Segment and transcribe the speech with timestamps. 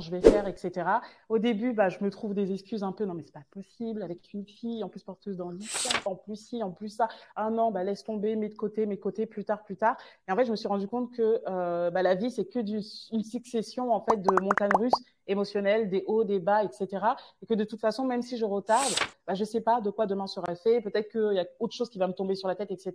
[0.00, 0.86] je vais faire, etc.
[1.28, 4.02] Au début, bah, je me trouve des excuses un peu, non mais c'est pas possible
[4.02, 7.08] avec une fille, en plus porteuse dans l'histoire, en plus ci, en plus ça.
[7.34, 9.96] Ah non, bah laisse tomber, mets de côté, mets de côté, plus tard, plus tard.
[10.28, 12.58] Et en fait, je me suis rendu compte que euh, bah, la vie, c'est que
[12.58, 12.80] du,
[13.12, 14.92] une succession en fait de montagnes russes
[15.26, 17.04] émotionnelles, des hauts, des bas, etc.
[17.42, 18.92] Et que de toute façon, même si je retarde,
[19.26, 20.80] bah, je sais pas de quoi demain sera fait.
[20.80, 22.92] Peut-être qu'il y a autre chose qui va me tomber sur la tête, etc.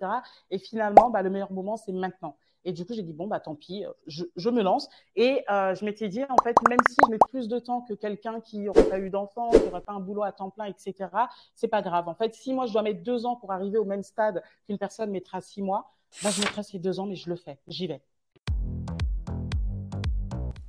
[0.49, 2.37] Et finalement, bah, le meilleur moment, c'est maintenant.
[2.65, 4.89] Et du coup, j'ai dit, bon, bah, tant pis, je, je me lance.
[5.15, 7.93] Et euh, je m'étais dit, en fait, même si je mets plus de temps que
[7.93, 11.09] quelqu'un qui n'aurait pas eu d'enfant, qui n'aurait pas un boulot à temps plein, etc.,
[11.55, 12.07] c'est pas grave.
[12.07, 14.77] En fait, si moi, je dois mettre deux ans pour arriver au même stade qu'une
[14.77, 15.91] personne mettra six mois,
[16.23, 17.57] bah, je mettrai ces deux ans, mais je le fais.
[17.67, 18.01] J'y vais.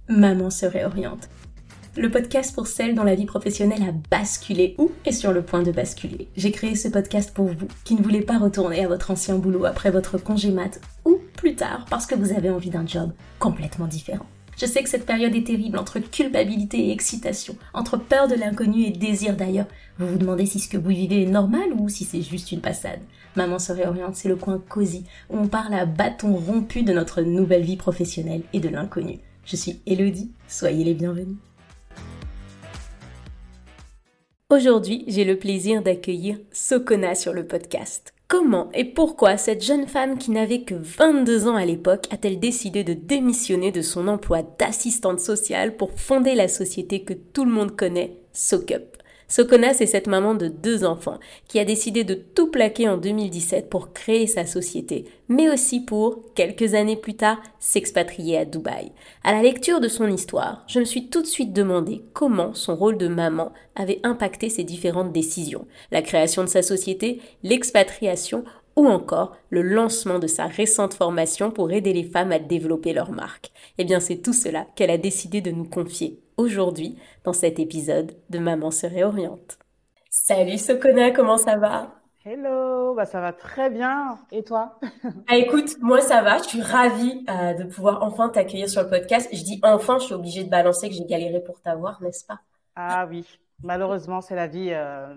[0.08, 1.28] Maman se réoriente
[1.96, 5.62] le podcast pour celles dont la vie professionnelle a basculé ou est sur le point
[5.62, 6.28] de basculer.
[6.36, 9.66] J'ai créé ce podcast pour vous qui ne voulez pas retourner à votre ancien boulot
[9.66, 13.86] après votre congé mat ou plus tard parce que vous avez envie d'un job complètement
[13.86, 14.26] différent.
[14.58, 18.84] Je sais que cette période est terrible entre culpabilité et excitation, entre peur de l'inconnu
[18.84, 19.66] et désir d'ailleurs.
[19.98, 22.60] Vous vous demandez si ce que vous vivez est normal ou si c'est juste une
[22.60, 23.00] passade.
[23.36, 27.22] Maman se réoriente, c'est le coin cosy où on parle à bâton rompu de notre
[27.22, 29.18] nouvelle vie professionnelle et de l'inconnu.
[29.44, 31.36] Je suis Elodie, soyez les bienvenus.
[34.52, 38.12] Aujourd'hui, j'ai le plaisir d'accueillir Sokona sur le podcast.
[38.28, 42.84] Comment et pourquoi cette jeune femme qui n'avait que 22 ans à l'époque a-t-elle décidé
[42.84, 47.74] de démissionner de son emploi d'assistante sociale pour fonder la société que tout le monde
[47.74, 48.91] connaît, SoCup
[49.32, 53.70] Sokona, c'est cette maman de deux enfants qui a décidé de tout plaquer en 2017
[53.70, 58.92] pour créer sa société, mais aussi pour, quelques années plus tard, s'expatrier à Dubaï.
[59.24, 62.76] À la lecture de son histoire, je me suis tout de suite demandé comment son
[62.76, 65.66] rôle de maman avait impacté ses différentes décisions.
[65.92, 68.44] La création de sa société, l'expatriation
[68.76, 73.12] ou encore le lancement de sa récente formation pour aider les femmes à développer leur
[73.12, 73.50] marque.
[73.78, 78.12] Eh bien, c'est tout cela qu'elle a décidé de nous confier aujourd'hui dans cet épisode
[78.30, 79.58] de Maman se réoriente.
[80.10, 81.94] Salut Sokona, comment ça va?
[82.24, 84.18] Hello, bah ça va très bien.
[84.30, 84.78] Et toi?
[85.28, 86.38] Ah, Écoute, moi ça va.
[86.38, 89.28] Je suis ravie euh, de pouvoir enfin t'accueillir sur le podcast.
[89.32, 92.40] Je dis enfin, je suis obligée de balancer que j'ai galéré pour t'avoir, n'est-ce pas?
[92.76, 93.24] Ah oui,
[93.62, 95.14] malheureusement c'est la vie, euh,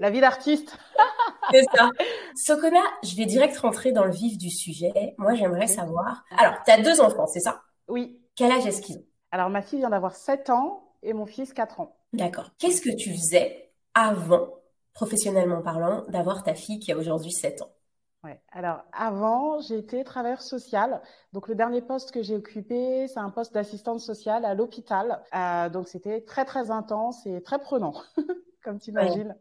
[0.00, 0.78] la vie d'artiste.
[1.52, 1.90] c'est ça.
[2.36, 5.14] Sokona, je vais direct rentrer dans le vif du sujet.
[5.18, 6.24] Moi j'aimerais savoir.
[6.38, 7.62] Alors, tu as deux enfants, c'est ça?
[7.88, 8.16] Oui.
[8.36, 9.04] Quel âge est-ce qu'ils ont?
[9.30, 11.96] Alors, ma fille vient d'avoir 7 ans et mon fils 4 ans.
[12.12, 12.50] D'accord.
[12.58, 14.48] Qu'est-ce que tu faisais avant,
[14.92, 17.70] professionnellement parlant, d'avoir ta fille qui a aujourd'hui 7 ans?
[18.22, 18.38] Ouais.
[18.52, 21.00] Alors avant, j'étais travailleur social.
[21.32, 25.22] Donc le dernier poste que j'ai occupé, c'est un poste d'assistante sociale à l'hôpital.
[25.34, 27.94] Euh, donc c'était très très intense et très prenant,
[28.62, 29.34] comme tu imagines.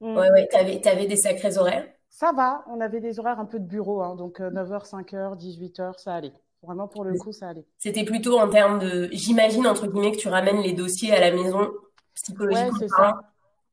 [0.00, 0.30] Ouais, ouais.
[0.32, 0.48] ouais.
[0.48, 1.88] T'avais, avais des sacrés horaires?
[2.10, 2.62] Ça va.
[2.66, 4.16] On avait des horaires un peu de bureau, hein.
[4.16, 6.34] donc 9h, 5h, 18h, ça allait.
[6.62, 7.64] Vraiment, pour le coup, ça allait.
[7.78, 11.30] C'était plutôt en termes de, j'imagine, entre guillemets, que tu ramènes les dossiers à la
[11.30, 11.70] maison
[12.14, 12.72] psychologiquement.
[12.72, 13.20] Ouais, c'est ça.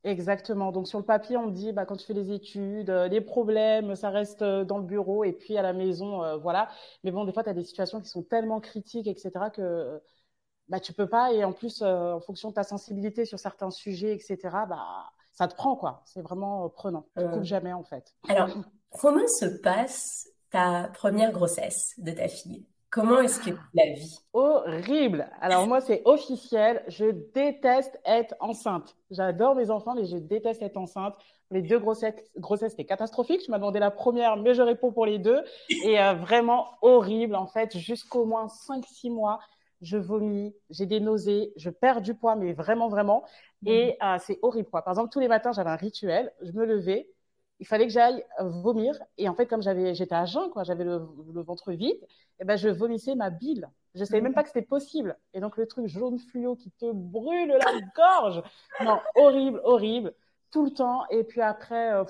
[0.04, 0.72] Exactement.
[0.72, 3.94] Donc, sur le papier, on dit, bah, quand tu fais les études, euh, les problèmes,
[3.94, 6.68] ça reste euh, dans le bureau et puis à la maison, euh, voilà.
[7.04, 10.00] Mais bon, des fois, tu as des situations qui sont tellement critiques, etc., que
[10.68, 11.32] bah, tu peux pas.
[11.32, 14.38] Et en plus, en fonction de ta sensibilité sur certains sujets, etc.,
[14.68, 16.02] bah, ça te prend, quoi.
[16.06, 17.06] C'est vraiment prenant.
[17.16, 18.14] Tu ne jamais, en fait.
[18.28, 18.48] Alors,
[18.90, 22.66] comment se passe ta première grossesse de ta fille?
[22.90, 24.18] Comment est-ce que la vie?
[24.32, 25.28] Horrible.
[25.40, 26.82] Alors moi, c'est officiel.
[26.88, 28.96] Je déteste être enceinte.
[29.10, 31.14] J'adore mes enfants, mais je déteste être enceinte.
[31.50, 33.42] Les deux grossesses, grossesses c'était catastrophique.
[33.44, 35.42] Je m'as demandé la première, mais je réponds pour les deux.
[35.84, 39.38] Et euh, vraiment horrible, en fait, jusqu'au moins 5-6 mois.
[39.80, 43.22] Je vomis, j'ai des nausées, je perds du poids, mais vraiment, vraiment.
[43.64, 44.04] Et mmh.
[44.04, 44.68] euh, c'est horrible.
[44.70, 44.82] Quoi.
[44.82, 46.32] Par exemple, tous les matins, j'avais un rituel.
[46.42, 47.08] Je me levais,
[47.60, 48.98] il fallait que j'aille vomir.
[49.16, 50.98] Et en fait, comme j'avais, j'étais à jeun, quoi, j'avais le,
[51.42, 53.68] ventre vide, et eh ben, je vomissais ma bile.
[53.94, 55.18] Je savais même pas que c'était possible.
[55.34, 58.42] Et donc, le truc jaune fluo qui te brûle la gorge.
[58.84, 60.14] Non, horrible, horrible.
[60.52, 61.04] Tout le temps.
[61.10, 62.04] Et puis après, euh,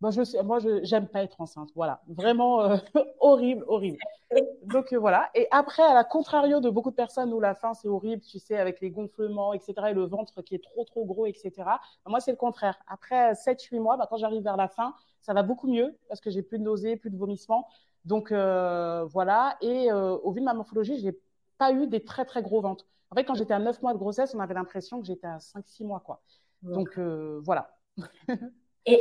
[0.00, 1.70] moi, je moi, je j'aime pas être enceinte.
[1.74, 2.76] Voilà, vraiment euh,
[3.20, 3.98] horrible, horrible.
[4.64, 5.30] Donc euh, voilà.
[5.34, 8.38] Et après, à la contrario de beaucoup de personnes où la fin c'est horrible, tu
[8.38, 11.52] sais, avec les gonflements, etc., et le ventre qui est trop trop gros, etc.
[11.56, 12.78] Bah, moi, c'est le contraire.
[12.88, 16.30] Après 7-8 mois, bah, quand j'arrive vers la fin, ça va beaucoup mieux parce que
[16.30, 17.68] j'ai plus de nausées, plus de vomissements.
[18.04, 19.56] Donc euh, voilà.
[19.62, 21.18] Et au vu de ma morphologie, j'ai
[21.58, 22.86] pas eu des très très gros ventres.
[23.10, 25.38] En fait, quand j'étais à 9 mois de grossesse, on avait l'impression que j'étais à
[25.38, 26.20] 5-6 mois, quoi.
[26.62, 27.76] Donc voilà.
[28.86, 29.00] et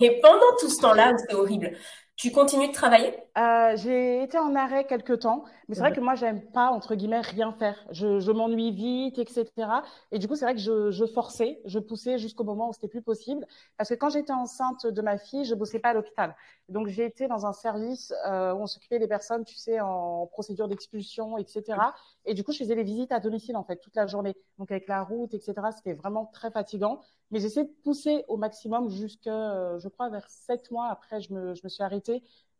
[0.00, 1.72] et pendant tout ce temps-là, c'est horrible,
[2.16, 3.12] Tu continues de travailler?
[3.36, 6.94] Euh, J'ai été en arrêt quelques temps, mais c'est vrai que moi, j'aime pas, entre
[6.94, 7.76] guillemets, rien faire.
[7.90, 9.82] Je, je m'ennuie vite, etc.
[10.12, 12.86] Et du coup, c'est vrai que je, je, forçais, je poussais jusqu'au moment où c'était
[12.86, 13.44] plus possible.
[13.76, 16.36] Parce que quand j'étais enceinte de ma fille, je bossais pas à l'hôpital.
[16.68, 20.26] Donc, j'ai été dans un service euh, où on s'occupait des personnes, tu sais, en
[20.28, 21.92] procédure d'expulsion, etc.
[22.24, 24.34] Et du coup, je faisais les visites à domicile, en fait, toute la journée.
[24.58, 27.00] Donc, avec la route, etc., c'était vraiment très fatigant.
[27.30, 31.54] Mais j'essaie de pousser au maximum jusqu'à, je crois, vers sept mois après, je me,
[31.54, 32.03] je me suis arrêtée.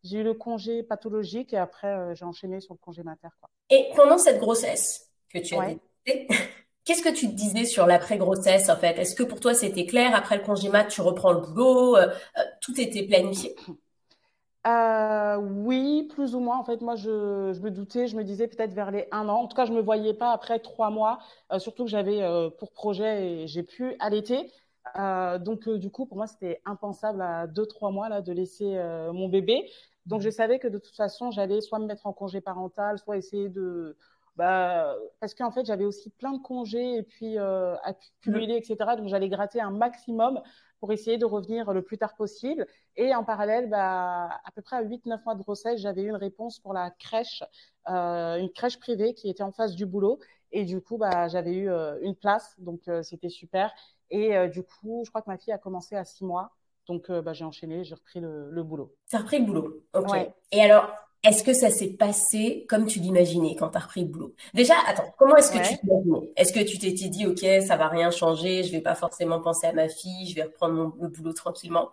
[0.02, 3.28] J'ai eu le congé pathologique et après, euh, j'ai enchaîné sur le congé mater.
[3.40, 3.48] Quoi.
[3.70, 5.78] Et pendant cette grossesse que tu as ouais.
[6.84, 8.98] qu'est-ce que tu te disais sur l'après-grossesse en fait?
[8.98, 10.14] Est-ce que pour toi c'était clair?
[10.14, 12.08] Après le congé mat, tu reprends le boulot euh,
[12.38, 13.56] euh, Tout était planifié?
[14.66, 16.56] Euh, oui, plus ou moins.
[16.56, 19.42] En fait, moi, je, je me doutais, je me disais peut-être vers les un an.
[19.42, 21.18] En tout cas, je me voyais pas après trois mois,
[21.58, 22.26] surtout que j'avais
[22.58, 24.50] pour projet et j'ai pu allaiter.
[24.96, 28.76] Euh, donc, du coup, pour moi, c'était impensable à deux, trois mois là de laisser
[29.12, 29.70] mon bébé.
[30.06, 33.16] Donc, je savais que de toute façon, j'allais soit me mettre en congé parental, soit
[33.16, 33.96] essayer de
[34.36, 38.96] bah, parce qu'en fait, j'avais aussi plein de congés et puis euh, accumulés, etc.
[38.96, 40.40] Donc, j'allais gratter un maximum
[40.80, 42.66] pour essayer de revenir le plus tard possible.
[42.96, 46.16] Et en parallèle, bah, à peu près à 8-9 mois de grossesse, j'avais eu une
[46.16, 47.44] réponse pour la crèche,
[47.88, 50.18] euh, une crèche privée qui était en face du boulot.
[50.52, 53.72] Et du coup, bah, j'avais eu euh, une place, donc euh, c'était super.
[54.14, 56.52] Et euh, du coup, je crois que ma fille a commencé à 6 mois.
[56.86, 58.94] Donc, bah, j'ai enchaîné, j'ai repris le, le boulot.
[59.08, 60.12] Tu as repris le boulot, ok.
[60.12, 60.34] Ouais.
[60.52, 60.86] Et alors,
[61.24, 64.34] est-ce que ça s'est passé comme tu l'imaginais quand tu as repris le boulot?
[64.52, 65.68] Déjà, attends, comment est-ce que ouais.
[65.68, 68.94] tu t'imaginais Est-ce que tu t'étais dit, OK, ça va rien changer, je vais pas
[68.94, 71.88] forcément penser à ma fille, je vais reprendre mon, le boulot tranquillement?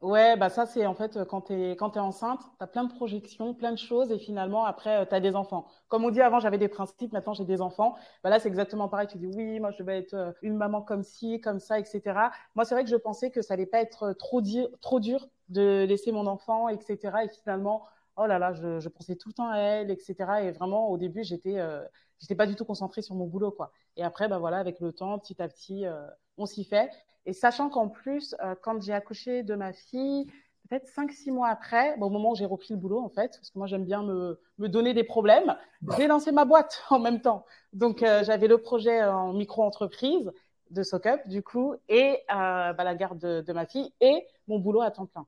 [0.00, 2.84] Ouais, bah ça c'est en fait quand tu es quand tu enceinte, tu as plein
[2.84, 5.66] de projections, plein de choses et finalement après tu as des enfants.
[5.88, 7.96] Comme on dit avant, j'avais des principes, maintenant j'ai des enfants.
[8.22, 11.02] Bah là c'est exactement pareil, tu dis oui, moi je vais être une maman comme
[11.02, 12.30] ci, comme ça, etc.
[12.54, 15.26] Moi c'est vrai que je pensais que ça allait pas être trop dur, trop dur
[15.48, 17.24] de laisser mon enfant, etc.
[17.24, 17.82] Et finalement
[18.18, 20.16] oh là là, je, je, pensais tout le temps à elle, etc.
[20.42, 21.82] Et vraiment, au début, j'étais, euh,
[22.20, 23.72] j'étais pas du tout concentrée sur mon boulot, quoi.
[23.96, 26.06] Et après, bah voilà, avec le temps, petit à petit, euh,
[26.36, 26.90] on s'y fait.
[27.26, 30.26] Et sachant qu'en plus, euh, quand j'ai accouché de ma fille,
[30.68, 33.50] peut-être 5-6 mois après, bon, au moment où j'ai repris le boulot, en fait, parce
[33.50, 35.56] que moi, j'aime bien me, me donner des problèmes,
[35.96, 37.44] j'ai lancé ma boîte en même temps.
[37.72, 40.30] Donc, euh, j'avais le projet en micro-entreprise
[40.70, 44.58] de SockUp, du coup, et euh, bah, la garde de, de ma fille et mon
[44.58, 45.26] boulot à temps plein.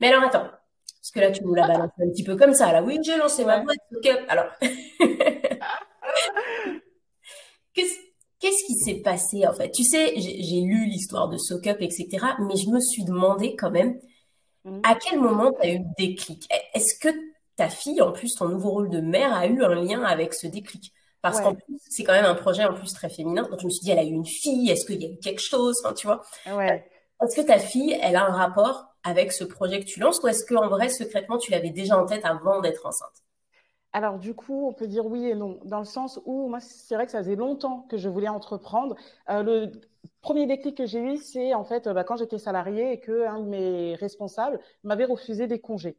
[0.00, 0.48] Mais alors, attends,
[1.06, 2.72] parce que là, tu nous l'as balancé un petit peu comme ça.
[2.72, 3.78] Là, oui, j'ai lancé ma boîte.
[4.28, 4.46] Alors,
[7.74, 9.70] qu'est-ce qui s'est passé en fait?
[9.70, 12.08] Tu sais, j'ai lu l'histoire de SoCup, etc.
[12.40, 14.00] Mais je me suis demandé quand même
[14.64, 14.80] mmh.
[14.82, 16.48] à quel moment tu as eu le déclic?
[16.74, 17.14] Est-ce que
[17.54, 20.48] ta fille, en plus, ton nouveau rôle de mère, a eu un lien avec ce
[20.48, 20.92] déclic?
[21.22, 21.44] Parce ouais.
[21.44, 23.46] qu'en plus, c'est quand même un projet en plus très féminin.
[23.48, 25.18] Donc, je me suis dit, elle a eu une fille, est-ce qu'il y a eu
[25.18, 25.76] quelque chose?
[25.96, 26.22] Tu vois?
[26.46, 26.84] Ouais.
[27.22, 30.28] Est-ce que ta fille, elle a un rapport avec ce projet que tu lances ou
[30.28, 33.24] est-ce qu'en vrai, secrètement, tu l'avais déjà en tête avant d'être enceinte?
[33.92, 36.94] Alors du coup, on peut dire oui et non, dans le sens où moi, c'est
[36.94, 38.94] vrai que ça faisait longtemps que je voulais entreprendre.
[39.30, 39.72] Euh, le
[40.20, 43.40] premier déclic que j'ai eu, c'est en fait bah, quand j'étais salariée et que un
[43.40, 45.96] de mes responsables m'avait refusé des congés.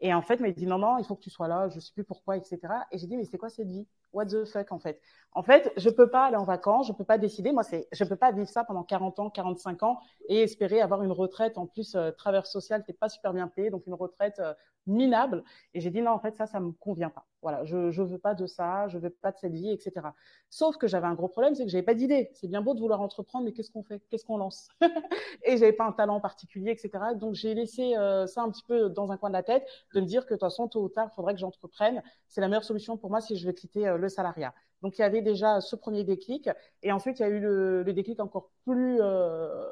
[0.00, 1.78] Et en fait, il m'a dit non, non, il faut que tu sois là, je
[1.80, 2.86] sais plus pourquoi, etc.
[2.90, 3.86] Et j'ai dit mais c'est quoi cette vie?
[4.12, 5.00] What the fuck en fait
[5.32, 7.52] En fait, je peux pas aller en vacances, je peux pas décider.
[7.52, 9.98] Moi, c'est, je peux pas vivre ça pendant 40 ans, 45 ans
[10.28, 13.48] et espérer avoir une retraite en plus euh, travers social qui est pas super bien
[13.48, 14.54] payée, donc une retraite euh,
[14.86, 15.44] minable.
[15.74, 17.26] Et j'ai dit non, en fait, ça, ça me convient pas.
[17.42, 20.08] Voilà, je, je veux pas de ça, je veux pas de cette vie, etc.
[20.50, 22.30] Sauf que j'avais un gros problème, c'est que j'avais pas d'idée.
[22.34, 24.00] C'est bien beau de vouloir entreprendre, mais qu'est-ce qu'on fait?
[24.10, 24.68] Qu'est-ce qu'on lance?
[25.44, 27.14] Et j'avais pas un talent particulier, etc.
[27.14, 30.00] Donc j'ai laissé euh, ça un petit peu dans un coin de la tête, de
[30.00, 32.02] me dire que de toute façon, tôt ou tard, il faudrait que j'entreprenne.
[32.26, 34.54] C'est la meilleure solution pour moi si je veux quitter euh, le salariat.
[34.82, 36.48] Donc il y avait déjà ce premier déclic,
[36.82, 39.64] et ensuite il y a eu le, déclic encore plus euh,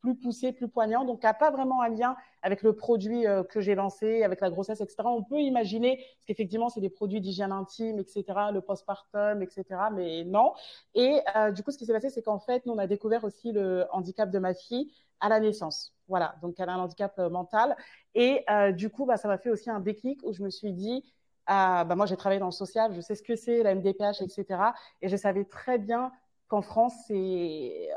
[0.00, 3.60] plus poussé, plus poignant, donc n'a pas vraiment un lien avec le produit euh, que
[3.60, 4.96] j'ai lancé, avec la grossesse, etc.
[5.04, 10.24] On peut imaginer, parce qu'effectivement, c'est des produits d'hygiène intime, etc., le postpartum, etc., mais
[10.24, 10.54] non.
[10.94, 13.22] Et euh, du coup, ce qui s'est passé, c'est qu'en fait, nous, on a découvert
[13.22, 15.94] aussi le handicap de ma fille à la naissance.
[16.08, 17.76] Voilà, donc elle a un handicap mental.
[18.14, 21.04] Et du coup, bah, ça m'a fait aussi un déclic où je me suis dit,
[21.46, 24.22] ah, bah, moi, j'ai travaillé dans le social, je sais ce que c'est, la MDPH,
[24.22, 24.74] etc.
[25.00, 26.12] Et je savais très bien
[26.48, 27.88] qu'en France, c'est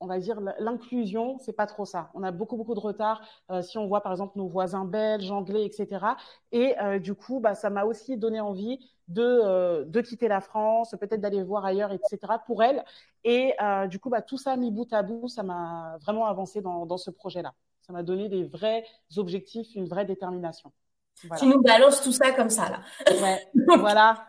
[0.00, 2.10] on va dire l'inclusion, c'est pas trop ça.
[2.14, 3.20] On a beaucoup beaucoup de retard.
[3.50, 6.16] Euh, si on voit par exemple nos voisins belges, anglais, etc.
[6.52, 8.78] Et euh, du coup, bah, ça m'a aussi donné envie
[9.08, 12.18] de euh, de quitter la France, peut-être d'aller voir ailleurs, etc.
[12.46, 12.84] Pour elle.
[13.24, 13.54] Et
[13.88, 16.98] du coup, bah, tout ça mis bout à bout, ça m'a vraiment avancé dans, dans
[16.98, 17.54] ce projet-là.
[17.82, 18.84] Ça m'a donné des vrais
[19.16, 20.72] objectifs, une vraie détermination.
[21.24, 21.40] Voilà.
[21.40, 22.80] Tu nous balances tout ça comme ça là.
[23.10, 23.48] Ouais,
[23.78, 24.26] voilà.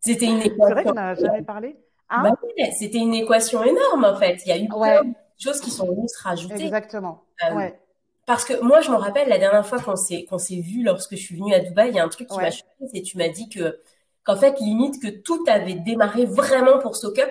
[0.00, 0.56] C'était une époque.
[0.68, 1.76] C'est vrai qu'on n'a jamais parlé.
[2.10, 2.22] Hein?
[2.22, 2.36] Bah
[2.78, 4.40] c'était une équation énorme en fait.
[4.46, 5.00] Il y a eu ouais.
[5.00, 6.64] plein de choses qui sont venues se rajouter.
[6.64, 7.22] Exactement.
[7.44, 7.78] Euh, ouais.
[8.26, 11.12] parce que moi, je me rappelle la dernière fois qu'on s'est qu'on s'est vu lorsque
[11.12, 13.18] je suis venue à Dubaï, il y a un truc qui m'a choqué, c'est tu
[13.18, 13.80] m'as dit que
[14.24, 17.30] qu'en fait limite que tout avait démarré vraiment pour SoCup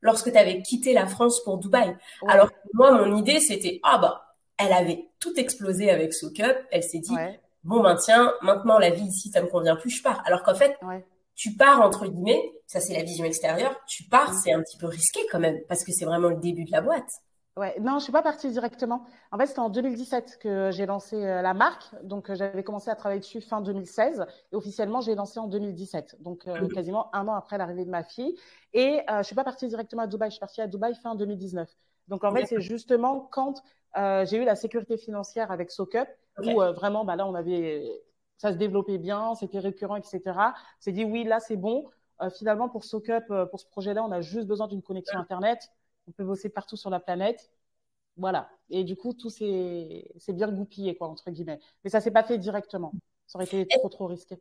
[0.00, 1.96] lorsque tu avais quitté la France pour Dubaï.
[2.28, 4.24] Alors moi, mon idée c'était ah bah
[4.56, 7.14] elle avait tout explosé avec SoCup, elle s'est dit
[7.64, 10.22] bon ben tiens, maintenant la vie ici ça me convient plus, je pars.
[10.24, 10.78] Alors qu'en fait
[11.34, 14.36] tu pars entre guillemets, ça c'est la vision extérieure, tu pars, mm.
[14.42, 16.80] c'est un petit peu risqué quand même parce que c'est vraiment le début de la
[16.80, 17.10] boîte.
[17.56, 19.04] Ouais, non, je suis pas partie directement.
[19.30, 21.84] En fait, c'était en 2017 que j'ai lancé euh, la marque.
[22.02, 26.16] Donc, euh, j'avais commencé à travailler dessus fin 2016 et officiellement, j'ai lancé en 2017.
[26.20, 28.36] Donc, euh, quasiment un an après l'arrivée de ma fille.
[28.72, 30.30] Et euh, je suis pas partie directement à Dubaï.
[30.30, 31.68] Je suis partie à Dubaï fin 2019.
[32.08, 33.62] Donc, en fait, c'est justement quand
[33.96, 36.08] j'ai eu la sécurité financière avec SoCup
[36.38, 38.02] où vraiment, bah là, on avait,
[38.38, 40.20] ça se développait bien, c'était récurrent, etc.
[40.80, 41.88] C'est dit oui, là, c'est bon.
[42.36, 45.70] finalement, pour SoCup, pour ce projet-là, on a juste besoin d'une connexion Internet
[46.08, 47.50] on peut bosser partout sur la planète.
[48.16, 48.48] Voilà.
[48.70, 51.60] Et du coup, tout c'est bien goupillé, quoi, entre guillemets.
[51.82, 52.92] Mais ça s'est pas fait directement.
[53.26, 54.36] Ça aurait été trop, trop risqué.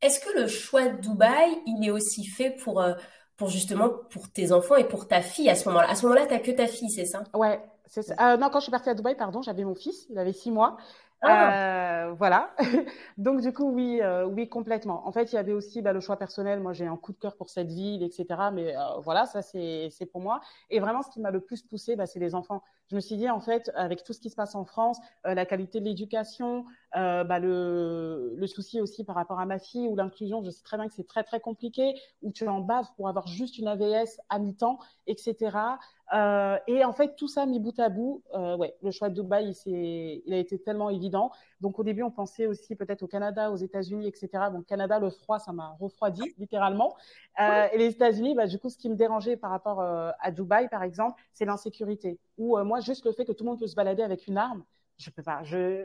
[0.00, 2.94] Est-ce que le choix de Dubaï, il est aussi fait pour, euh,
[3.40, 6.26] pour justement pour tes enfants et pour ta fille à ce moment-là À ce moment-là,
[6.26, 7.24] tu n'as que ta fille, c'est ça?
[7.32, 8.14] Ouais, c'est ça.
[8.20, 10.50] Euh, non, quand je suis partie à Dubaï, pardon, j'avais mon fils, il avait six
[10.50, 10.76] mois.
[11.22, 12.08] Ah.
[12.08, 12.54] Euh, voilà.
[13.16, 15.08] Donc du coup, oui, euh, oui, complètement.
[15.08, 16.60] En fait, il y avait aussi bah, le choix personnel.
[16.60, 18.26] Moi, j'ai un coup de cœur pour cette ville, etc.
[18.52, 20.42] Mais euh, voilà, ça c'est c'est pour moi.
[20.68, 22.62] Et vraiment, ce qui m'a le plus poussé, bah, c'est les enfants.
[22.90, 25.46] Je me suis dit en fait, avec tout ce qui se passe en France, la
[25.46, 30.42] qualité de l'éducation, bah, le le souci aussi par rapport à ma fille ou l'inclusion.
[30.42, 31.94] Je sais très bien que c'est très très compliqué.
[32.22, 35.78] Où tu en baves pour avoir juste une AVS à mi-temps, etc.
[36.12, 39.14] Euh, et en fait, tout ça mis bout à bout, euh, ouais, le choix de
[39.14, 41.30] Dubaï, il, il a été tellement évident.
[41.60, 44.28] Donc au début, on pensait aussi peut-être au Canada, aux États-Unis, etc.
[44.50, 46.96] Bon, Canada, le froid, ça m'a refroidi littéralement.
[47.38, 50.30] Euh, et les États-Unis, bah, du coup, ce qui me dérangeait par rapport euh, à
[50.30, 52.18] Dubaï, par exemple, c'est l'insécurité.
[52.38, 54.38] Ou euh, moi, juste le fait que tout le monde peut se balader avec une
[54.38, 54.64] arme,
[54.96, 55.42] je peux pas.
[55.44, 55.84] Je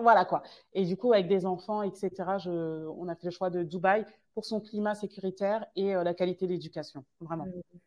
[0.00, 0.42] voilà quoi.
[0.72, 2.10] Et du coup, avec des enfants, etc.
[2.38, 2.86] Je...
[2.98, 4.04] On a fait le choix de Dubaï
[4.34, 7.44] pour son climat sécuritaire et la qualité de l'éducation, vraiment.
[7.44, 7.78] Mmh.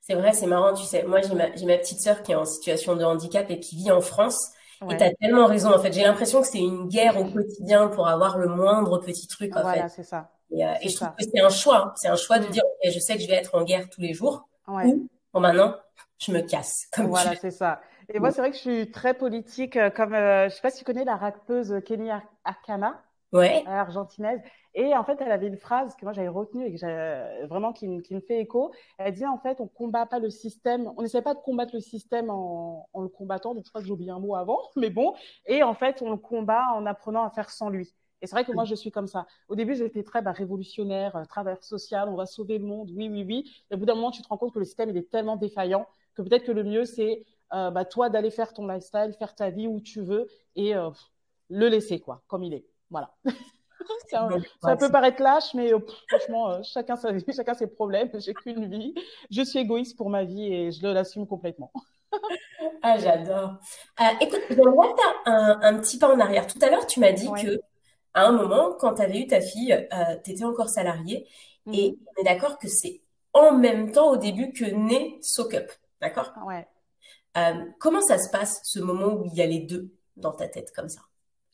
[0.00, 1.02] C'est vrai, c'est marrant, tu sais.
[1.04, 3.90] Moi, j'ai ma, ma, petite sœur qui est en situation de handicap et qui vit
[3.90, 4.52] en France.
[4.90, 5.92] Et tu as tellement raison, en fait.
[5.92, 9.62] J'ai l'impression que c'est une guerre au quotidien pour avoir le moindre petit truc, en
[9.62, 10.30] voilà, c'est ça.
[10.50, 11.86] Et, euh, je trouve que c'est un choix.
[11.86, 11.92] Hein.
[11.96, 12.50] C'est un choix de mm.
[12.50, 14.48] dire, je sais que je vais être en guerre tous les jours.
[14.66, 14.86] Ouais.
[14.86, 15.76] Ou, bon, maintenant,
[16.24, 16.88] je me casse.
[16.92, 17.80] Comme voilà, c'est ça.
[18.12, 20.70] Et moi, c'est vrai que je suis très politique, euh, comme, euh, je sais pas
[20.70, 22.10] si tu connais la rappeuse Kenny
[22.44, 23.02] Arcana.
[23.32, 23.64] Ouais.
[23.66, 24.40] Argentinaise.
[24.74, 28.02] Et en fait, elle avait une phrase que moi j'avais retenue et que vraiment qui,
[28.02, 28.72] qui, me fait écho.
[28.98, 31.80] Elle dit en fait, on combat pas le système, on n'essaie pas de combattre le
[31.80, 33.54] système en, en le combattant.
[33.54, 35.14] Donc je crois que j'ai oublié un mot avant, mais bon.
[35.46, 37.94] Et en fait, on le combat en apprenant à faire sans lui.
[38.22, 39.26] Et c'est vrai que moi, je suis comme ça.
[39.48, 43.08] Au début, j'étais très bah, révolutionnaire, euh, travers social, on va sauver le monde, oui,
[43.10, 43.52] oui, oui.
[43.70, 45.36] Et au bout d'un moment, tu te rends compte que le système, il est tellement
[45.36, 49.34] défaillant que peut-être que le mieux, c'est euh, bah, toi d'aller faire ton lifestyle, faire
[49.34, 50.26] ta vie où tu veux
[50.56, 50.90] et euh,
[51.50, 52.64] le laisser, quoi, comme il est.
[52.90, 53.14] Voilà.
[54.10, 55.78] ça, peut paraître lâche, mais euh,
[56.08, 58.10] franchement, chacun sa vie, chacun ses problèmes.
[58.20, 58.94] J'ai qu'une vie.
[59.30, 61.72] Je suis égoïste pour ma vie et je l'assume complètement.
[62.82, 63.54] ah, j'adore.
[64.20, 66.46] Écoute, j'aimerais faire un, un, petit pas en arrière.
[66.46, 67.60] Tout à l'heure, tu m'as dit que
[68.14, 69.88] à un moment, quand tu avais eu ta fille,
[70.24, 71.26] tu étais encore salariée.
[71.72, 71.96] Et mhm.
[72.06, 73.00] on est d'accord que c'est
[73.32, 75.70] en même temps au début que naît SoCup.
[76.02, 76.32] D'accord?
[76.46, 76.66] Ouais.
[77.78, 80.72] comment ça se passe, ce moment où il y a les deux dans ta tête
[80.74, 81.00] comme ça?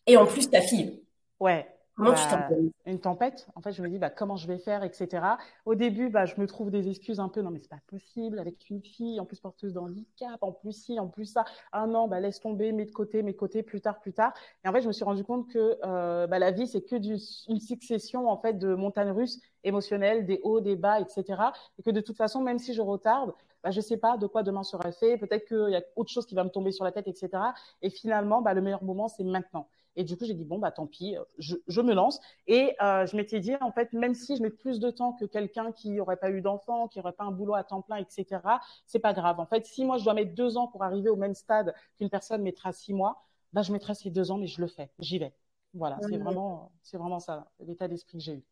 [0.07, 1.03] Et en plus, ta fille?
[1.39, 1.67] Ouais.
[1.99, 2.49] Comment tu bah,
[2.87, 3.49] Une tempête.
[3.57, 5.21] En fait, je me dis bah, comment je vais faire, etc.
[5.65, 7.43] Au début, bah, je me trouve des excuses un peu.
[7.43, 11.01] Non, mais c'est pas possible avec une fille, en plus porteuse d'handicap, en plus ci,
[11.01, 11.45] en plus ça.
[11.73, 14.33] Ah non, bah, laisse tomber, mets de côté, mets de côté, plus tard, plus tard.
[14.65, 16.95] Et en fait, je me suis rendu compte que euh, bah, la vie, c'est que
[16.95, 17.17] du,
[17.49, 21.25] une succession en fait de montagnes russes émotionnelles, des hauts, des bas, etc.
[21.79, 23.35] Et que de toute façon, même si je retarde,
[23.69, 25.19] bah, je sais pas de quoi demain sera fait.
[25.19, 27.53] Peut-être qu'il y a autre chose qui va me tomber sur la tête, etc.
[27.83, 29.69] Et finalement, bah, le meilleur moment, c'est maintenant.
[29.95, 32.21] Et du coup, j'ai dit, bon, bah tant pis, je, je me lance.
[32.47, 35.25] Et euh, je m'étais dit, en fait, même si je mets plus de temps que
[35.27, 38.41] quelqu'un qui n'aurait pas eu d'enfant, qui n'aurait pas un boulot à temps plein, etc.,
[38.87, 39.39] c'est pas grave.
[39.41, 42.09] En fait, si moi, je dois mettre deux ans pour arriver au même stade qu'une
[42.11, 43.23] personne mettra six mois,
[43.53, 45.35] bah, je mettrai ces deux ans, mais je le fais, j'y vais.
[45.75, 48.45] Voilà, c'est vraiment, c'est vraiment ça, l'état d'esprit que j'ai eu.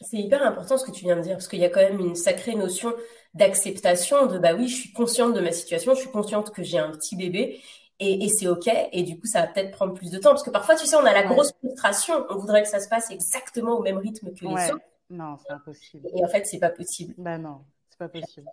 [0.00, 1.98] C'est hyper important ce que tu viens de dire, parce qu'il y a quand même
[1.98, 2.92] une sacrée notion
[3.34, 6.78] d'acceptation, de bah oui, je suis consciente de ma situation, je suis consciente que j'ai
[6.78, 7.60] un petit bébé,
[8.00, 8.70] et, et c'est ok.
[8.92, 10.96] Et du coup, ça va peut-être prendre plus de temps parce que parfois, tu sais,
[10.96, 12.14] on a la grosse frustration.
[12.30, 14.84] On voudrait que ça se passe exactement au même rythme que les autres.
[15.10, 16.08] Non, c'est impossible.
[16.14, 17.14] Et en fait, c'est pas possible.
[17.18, 18.46] Ben non, c'est pas possible.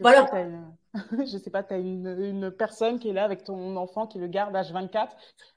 [0.00, 0.30] Voilà.
[0.94, 4.18] Je sais pas, tu as une, une, personne qui est là avec ton enfant qui
[4.18, 5.08] le garde H24,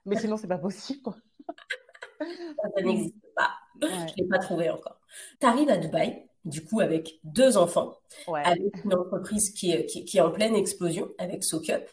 [0.06, 1.02] mais sinon, c'est pas possible.
[1.02, 1.16] Quoi.
[2.20, 3.52] ça n'existe pas.
[3.82, 3.90] Ouais.
[4.10, 5.00] Je l'ai pas trouvé encore.
[5.40, 8.42] Tu arrives à Dubaï, du coup, avec deux enfants, ouais.
[8.44, 11.90] avec une entreprise qui est, qui, qui est en pleine explosion, avec SoCup.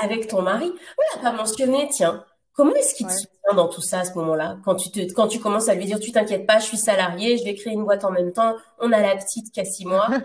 [0.00, 0.70] avec ton mari.
[0.70, 2.24] On n'a pas mentionné, tiens,
[2.60, 3.12] Comment est-ce qu'il te
[3.54, 5.98] dans tout ça à ce moment-là quand tu te, quand tu commences à lui dire
[5.98, 8.92] tu t'inquiètes pas, je suis salarié, je vais créer une boîte en même temps, on
[8.92, 10.08] a la petite qui a six mois.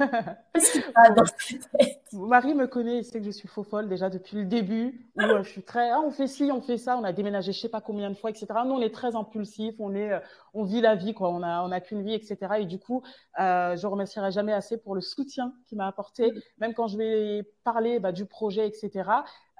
[2.14, 5.12] Mon mari me connaît, il sait que je suis faux folle déjà depuis le début.
[5.18, 7.52] Où, euh, je suis très, ah, on fait ci, on fait ça, on a déménagé
[7.52, 8.48] je sais pas combien de fois, etc.
[8.66, 10.20] Nous on est très impulsif, on est, euh,
[10.54, 12.38] on vit la vie quoi, on a, on a qu'une vie, etc.
[12.60, 13.04] Et du coup,
[13.40, 16.40] euh, je remercierai jamais assez pour le soutien qu'il m'a apporté, mm.
[16.60, 19.10] même quand je vais parler bah, du projet, etc.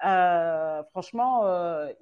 [0.06, 1.42] Euh, franchement,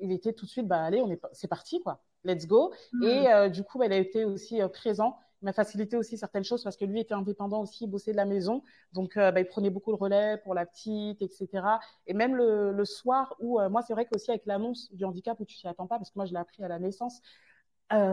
[0.01, 2.73] il était tout de suite, bah allez, on est, c'est parti quoi, let's go.
[2.95, 3.03] Mm.
[3.05, 5.19] Et euh, du coup, bah, il a été aussi présent.
[5.43, 8.17] Il m'a facilité aussi certaines choses parce que lui était indépendant aussi, il bossait de
[8.17, 8.63] la maison,
[8.95, 11.81] donc bah, il prenait beaucoup le relais pour la petite, etc.
[12.07, 15.45] Et même le, le soir où moi, c'est vrai qu'aussi avec l'annonce du handicap où
[15.45, 17.21] tu t'y attends pas, parce que moi je l'ai appris à la naissance.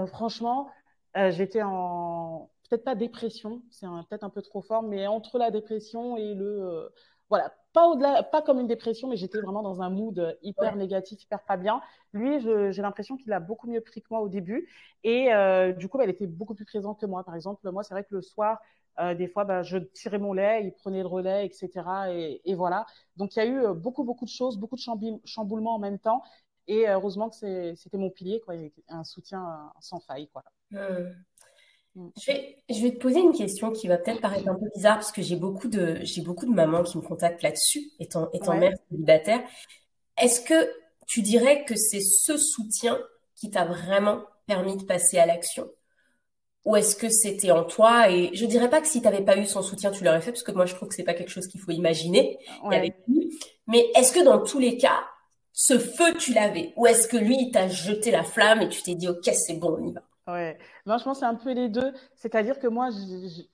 [0.08, 0.70] franchement,
[1.16, 6.18] j'étais en peut-être pas dépression, c'est peut-être un peu trop fort, mais entre la dépression
[6.18, 6.92] et le
[7.30, 11.22] voilà, pas au-delà, pas comme une dépression, mais j'étais vraiment dans un mood hyper négatif,
[11.24, 11.82] hyper pas bien.
[12.14, 14.68] Lui, j'ai l'impression qu'il a beaucoup mieux pris que moi au début,
[15.04, 17.24] et euh, du coup, bah, elle était beaucoup plus présente que moi.
[17.24, 18.60] Par exemple, moi, c'est vrai que le soir,
[19.00, 22.14] euh, des fois, bah, je tirais mon lait, il prenait le relais, etc.
[22.14, 22.86] Et, et voilà.
[23.18, 24.82] Donc, il y a eu euh, beaucoup, beaucoup de choses, beaucoup de
[25.26, 26.24] chamboulements en même temps.
[26.68, 27.36] Et heureusement que
[27.76, 28.54] c'était mon pilier, quoi,
[28.90, 30.44] un soutien sans faille, quoi.
[31.96, 32.10] Mm.
[32.20, 34.96] Je vais, je vais te poser une question qui va peut-être paraître un peu bizarre
[34.96, 38.58] parce que j'ai beaucoup de, j'ai beaucoup de mamans qui me contactent là-dessus, étant, étant
[38.58, 39.42] mère célibataire.
[40.18, 40.72] Est-ce que
[41.08, 43.00] tu dirais que c'est ce soutien
[43.36, 45.70] qui t'a vraiment permis de passer à l'action?
[46.64, 48.12] Ou est-ce que c'était en toi?
[48.12, 50.32] Et je dirais pas que si tu n'avais pas eu son soutien, tu l'aurais fait
[50.32, 52.38] parce que moi je trouve que c'est pas quelque chose qu'il faut imaginer
[52.70, 53.40] avec lui.
[53.68, 55.04] Mais est-ce que dans tous les cas,
[55.54, 56.72] ce feu tu l'avais?
[56.78, 59.56] Ou est-ce que lui il t'a jeté la flamme et tu t'es dit ok c'est
[59.56, 60.02] bon on y va?
[60.32, 61.94] Ouais, je pense c'est un peu les deux.
[62.16, 62.90] C'est-à-dire que moi,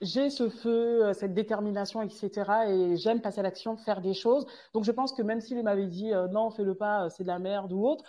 [0.02, 2.32] j'ai ce feu, euh, cette détermination, etc.
[2.68, 4.46] Et j'aime passer à l'action, faire des choses.
[4.74, 7.28] Donc, je pense que même s'il m'avait dit euh, non, fais-le pas, euh, c'est de
[7.28, 8.04] la merde ou autre,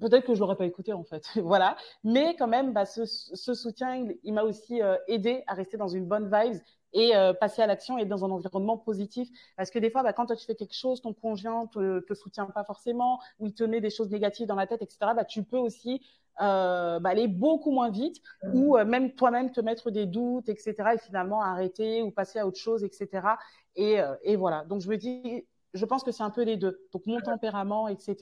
[0.00, 1.24] peut-être que je l'aurais pas écouté en fait.
[1.36, 1.76] voilà.
[2.04, 6.06] Mais quand même, bah, ce, ce soutien, il, m'a aussi aidé à rester dans une
[6.06, 6.58] bonne vibe
[6.92, 9.28] et passer à l'action et dans un environnement positif.
[9.56, 12.14] Parce que des fois, bah, quand toi, tu fais quelque chose, ton conjoint te, te
[12.14, 15.12] soutient pas forcément, ou il te met des choses négatives dans la tête, etc.
[15.14, 16.00] Bah, tu peux aussi
[16.40, 18.22] euh, bah, aller beaucoup moins vite
[18.54, 20.74] ou euh, même toi-même te mettre des doutes, etc.
[20.94, 23.26] et finalement arrêter ou passer à autre chose, etc.
[23.74, 24.64] Et, euh, et voilà.
[24.64, 26.86] Donc je me dis, je pense que c'est un peu les deux.
[26.92, 28.16] Donc mon tempérament, etc.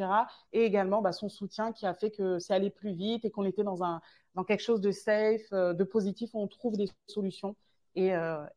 [0.52, 3.44] Et également bah, son soutien qui a fait que c'est allé plus vite et qu'on
[3.44, 4.00] était dans un
[4.34, 7.56] dans quelque chose de safe, de positif où on trouve des solutions
[7.96, 8.12] et,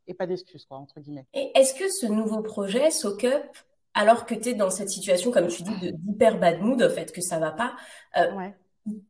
[0.08, 1.25] et pas d'excuses quoi entre guillemets.
[1.34, 3.58] Et est-ce que ce nouveau projet Soak Up
[3.95, 7.12] alors que tu es dans cette situation, comme tu dis, d'hyper bad mood, en fait,
[7.12, 7.75] que ça va pas,
[8.15, 8.56] ouais.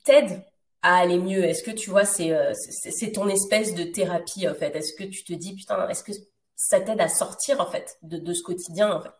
[0.04, 0.44] t'aide
[0.82, 1.44] à aller mieux?
[1.44, 4.76] Est-ce que tu vois, euh, c'est c'est ton espèce de thérapie en fait?
[4.76, 6.12] Est-ce que tu te dis putain, est-ce que
[6.56, 9.12] ça t'aide à sortir en fait de, de ce quotidien en fait?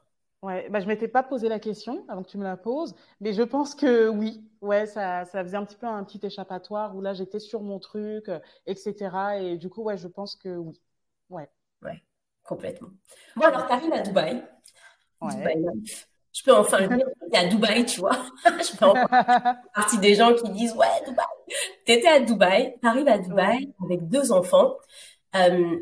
[0.42, 3.34] Ouais, bah je m'étais pas posé la question avant que tu me la poses, mais
[3.34, 7.02] je pense que oui, ouais, ça, ça faisait un petit peu un petit échappatoire où
[7.02, 9.42] là j'étais sur mon truc, euh, etc.
[9.42, 10.80] Et du coup, ouais, je pense que oui,
[11.30, 11.50] ouais.
[11.82, 12.04] Ouais,
[12.44, 12.90] complètement.
[13.36, 14.44] Bon alors, t'arrives à Dubaï.
[15.22, 15.36] Ouais.
[15.36, 15.66] Dubaï,
[16.34, 18.18] je peux enfin le dire, t'es à Dubaï, tu vois.
[18.46, 21.26] je peux enfin partie des gens qui disent, ouais, Dubaï.
[21.86, 24.76] T'étais à Dubaï, t'arrives à Dubaï avec deux enfants.
[25.36, 25.78] Euh,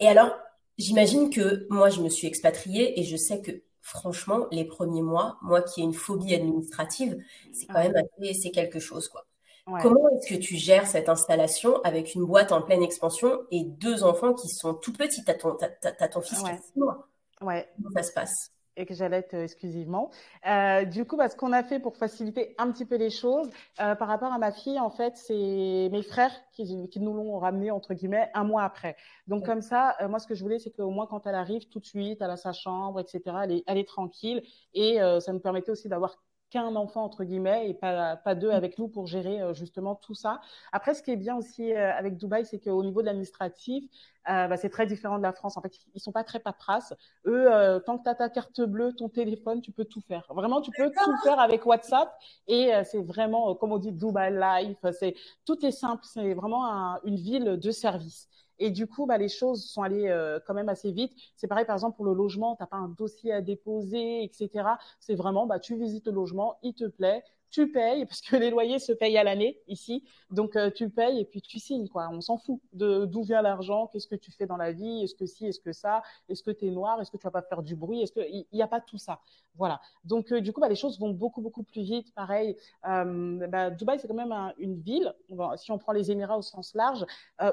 [0.00, 0.36] et alors,
[0.78, 5.38] j'imagine que moi, je me suis expatriée et je sais que franchement, les premiers mois,
[5.42, 7.16] moi qui ai une phobie administrative,
[7.52, 7.94] c'est quand même
[8.34, 9.25] c'est quelque chose, quoi.
[9.66, 14.04] Comment est-ce que tu gères cette installation avec une boîte en pleine expansion et deux
[14.04, 15.24] enfants qui sont tout petits?
[15.24, 17.08] T'as ton, ton fils qui a six mois.
[17.40, 17.68] Ouais.
[17.76, 18.52] Comment ça se passe?
[18.76, 20.10] Et que j'allais être exclusivement.
[20.46, 23.48] Euh, du coup, bah, ce qu'on a fait pour faciliter un petit peu les choses,
[23.80, 27.38] euh, par rapport à ma fille, en fait, c'est mes frères qui, qui nous l'ont
[27.38, 28.94] ramené entre guillemets un mois après.
[29.26, 31.68] Donc comme ça, euh, moi, ce que je voulais, c'est qu'au moins quand elle arrive
[31.70, 33.22] tout de suite, elle a sa chambre, etc.
[33.44, 34.42] Elle est, elle est tranquille
[34.74, 38.50] et euh, ça nous permettait aussi d'avoir qu'un enfant entre guillemets et pas pas deux
[38.50, 40.40] avec nous pour gérer euh, justement tout ça.
[40.72, 43.84] Après, ce qui est bien aussi euh, avec Dubaï, c'est qu'au niveau de l'administratif,
[44.28, 45.56] euh, bah, c'est très différent de la France.
[45.56, 46.94] En fait, ils sont pas très paperasse.
[47.26, 47.48] Eux,
[47.84, 50.24] tant que tu as ta carte bleue, ton téléphone, tu peux tout faire.
[50.30, 52.12] Vraiment, tu peux tout faire avec WhatsApp
[52.48, 54.78] et c'est vraiment, comme on dit, Dubaï Life.
[54.92, 56.02] C'est tout est simple.
[56.04, 58.28] C'est vraiment un, une ville de service.
[58.58, 61.12] Et du coup, bah, les choses sont allées euh, quand même assez vite.
[61.36, 64.78] C'est pareil, par exemple, pour le logement, tu n'as pas un dossier à déposer, etc.
[65.00, 67.22] C'est vraiment, bah, tu visites le logement, il te plaît,
[67.56, 70.04] tu payes parce que les loyers se payent à l'année ici.
[70.30, 72.08] Donc euh, tu payes et puis tu signes quoi.
[72.12, 75.14] On s'en fout de d'où vient l'argent, qu'est-ce que tu fais dans la vie, est-ce
[75.14, 77.40] que si, est-ce que ça, est-ce que tu es noir, est-ce que tu vas pas
[77.40, 79.20] faire du bruit, est-ce que il n'y a pas tout ça.
[79.54, 79.80] Voilà.
[80.04, 82.12] Donc euh, du coup bah, les choses vont beaucoup beaucoup plus vite.
[82.14, 85.14] Pareil, euh, bah, Dubaï c'est quand même une ville.
[85.56, 87.06] si on prend les Émirats au sens large,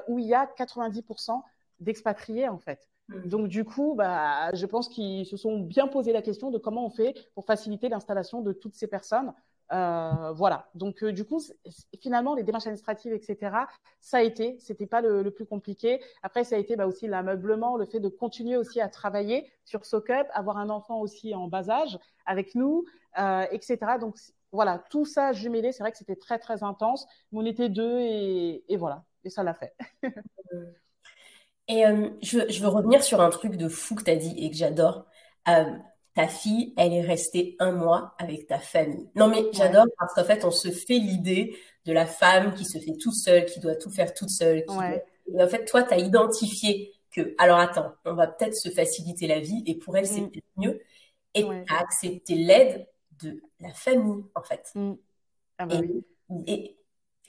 [0.08, 1.40] où il y a 90%
[1.80, 2.90] d'expatriés en fait.
[3.08, 3.28] Mmh.
[3.28, 6.84] Donc du coup, bah, je pense qu'ils se sont bien posé la question de comment
[6.84, 9.32] on fait pour faciliter l'installation de toutes ces personnes.
[9.74, 10.68] Euh, voilà.
[10.74, 11.42] Donc euh, du coup,
[12.00, 13.56] finalement, les démarches administratives, etc.,
[14.00, 16.00] ça a été, c'était pas le, plus compliqué.
[16.22, 19.84] Après, ça a été bah, aussi l'ameublement, le fait de continuer aussi à travailler sur
[19.84, 22.84] SoCup, avoir un enfant aussi en bas âge avec nous,
[23.18, 23.78] euh, etc.
[23.98, 24.16] Donc
[24.52, 27.06] voilà, tout ça jumelé, c'est vrai que c'était très très intense.
[27.32, 29.74] On était deux et, voilà, et ça l'a fait.
[31.66, 31.82] Et
[32.20, 34.56] je, je, veux revenir sur un truc de fou que tu as dit et que
[34.56, 35.06] j'adore.
[36.14, 39.08] Ta fille, elle est restée un mois avec ta famille.
[39.16, 42.78] Non, mais j'adore parce qu'en fait, on se fait l'idée de la femme qui se
[42.78, 44.58] fait toute seule, qui doit tout faire toute seule.
[44.58, 49.26] Et en fait, toi, tu as identifié que, alors attends, on va peut-être se faciliter
[49.26, 50.30] la vie et pour elle, c'est mm.
[50.30, 50.80] peut-être mieux.
[51.34, 52.86] Et tu as accepté l'aide
[53.22, 54.70] de la famille, en fait.
[54.74, 54.92] Mm.
[55.58, 55.76] Ah bah
[56.46, 56.76] et, et,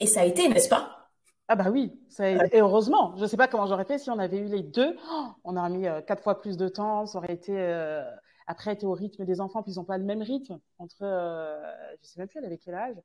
[0.00, 1.10] et, ça a été, n'est-ce pas?
[1.48, 3.14] Ah bah oui, et heureusement.
[3.16, 4.96] Je ne sais pas comment j'aurais fait si on avait eu les deux.
[5.12, 7.06] Oh, on aurait mis euh, quatre fois plus de temps.
[7.06, 8.02] Ça aurait été euh,
[8.46, 11.02] après été au rythme des enfants, puis ils n'ont pas le même rythme entre.
[11.02, 12.96] Euh, je sais même plus elle avait quel âge?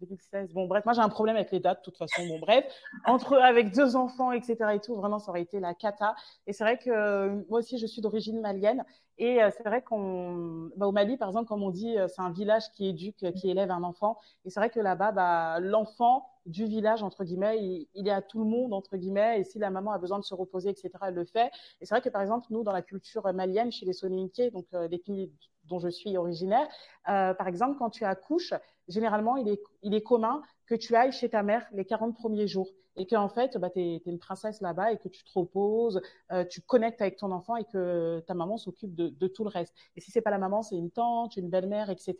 [0.00, 0.52] 2016.
[0.52, 2.26] Bon bref, moi j'ai un problème avec les dates de toute façon.
[2.26, 2.64] Bon bref,
[3.06, 4.74] entre avec deux enfants, etc.
[4.74, 6.16] et tout, vraiment ça aurait été la cata.
[6.46, 8.84] Et c'est vrai que moi aussi je suis d'origine malienne
[9.18, 12.70] et c'est vrai qu'on, bah, au Mali par exemple, comme on dit, c'est un village
[12.72, 14.18] qui éduque, qui élève un enfant.
[14.44, 18.38] Et c'est vrai que là-bas, bah, l'enfant du village, entre guillemets, il, est à tout
[18.38, 21.14] le monde, entre guillemets, et si la maman a besoin de se reposer, etc., elle
[21.14, 21.50] le fait.
[21.80, 24.66] Et c'est vrai que, par exemple, nous, dans la culture malienne, chez les Soninké, donc
[24.74, 25.32] euh, pays
[25.64, 26.68] dont je suis originaire,
[27.08, 28.54] euh, par exemple, quand tu accouches,
[28.88, 32.46] généralement, il est, il est commun que tu ailles chez ta mère les 40 premiers
[32.46, 36.00] jours et qu'en fait, bah, tu es, une princesse là-bas et que tu te reposes,
[36.32, 39.50] euh, tu connectes avec ton enfant et que ta maman s'occupe de, de, tout le
[39.50, 39.74] reste.
[39.96, 42.14] Et si c'est pas la maman, c'est une tante, une belle-mère, etc.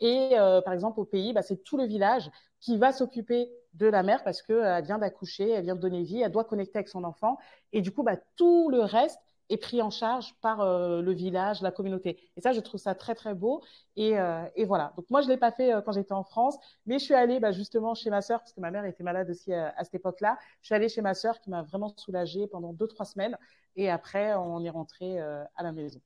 [0.00, 2.30] Et euh, par exemple, au pays, bah, c'est tout le village
[2.62, 6.22] qui va s'occuper de la mère parce qu'elle vient d'accoucher, elle vient de donner vie,
[6.22, 7.36] elle doit connecter avec son enfant.
[7.72, 9.18] Et du coup, bah, tout le reste
[9.50, 12.18] est pris en charge par euh, le village, la communauté.
[12.36, 13.62] Et ça, je trouve ça très très beau.
[13.96, 14.92] Et, euh, et voilà.
[14.96, 17.40] Donc moi, je l'ai pas fait euh, quand j'étais en France, mais je suis allée
[17.40, 20.38] bah, justement chez ma sœur parce que ma mère était malade aussi à, cette époque-là.
[20.60, 23.36] Je suis allée chez ma sœur qui m'a vraiment soulagée pendant deux trois semaines.
[23.74, 26.00] Et après, on est rentré à la maison.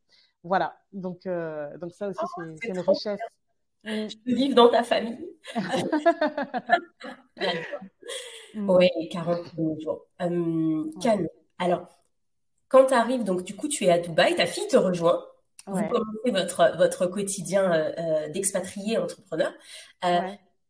[0.45, 0.77] Voilà.
[0.93, 1.27] Donc
[1.81, 3.21] donc ça aussi, oh, c'est une richesse.
[3.85, 5.19] Je peux vivre dans ta famille.
[8.55, 10.07] oui, 40 jours.
[10.21, 10.85] Euh,
[11.59, 11.87] Alors,
[12.69, 15.25] quand tu arrives, donc du coup, tu es à Dubaï, ta fille te rejoint.
[15.67, 19.53] Vous commencez votre, votre quotidien euh, euh, d'expatrié entrepreneur.
[20.05, 20.21] Euh,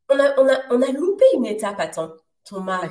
[0.08, 2.12] on, a, on, a, on a loupé une étape, attends.
[2.44, 2.88] Ton mari,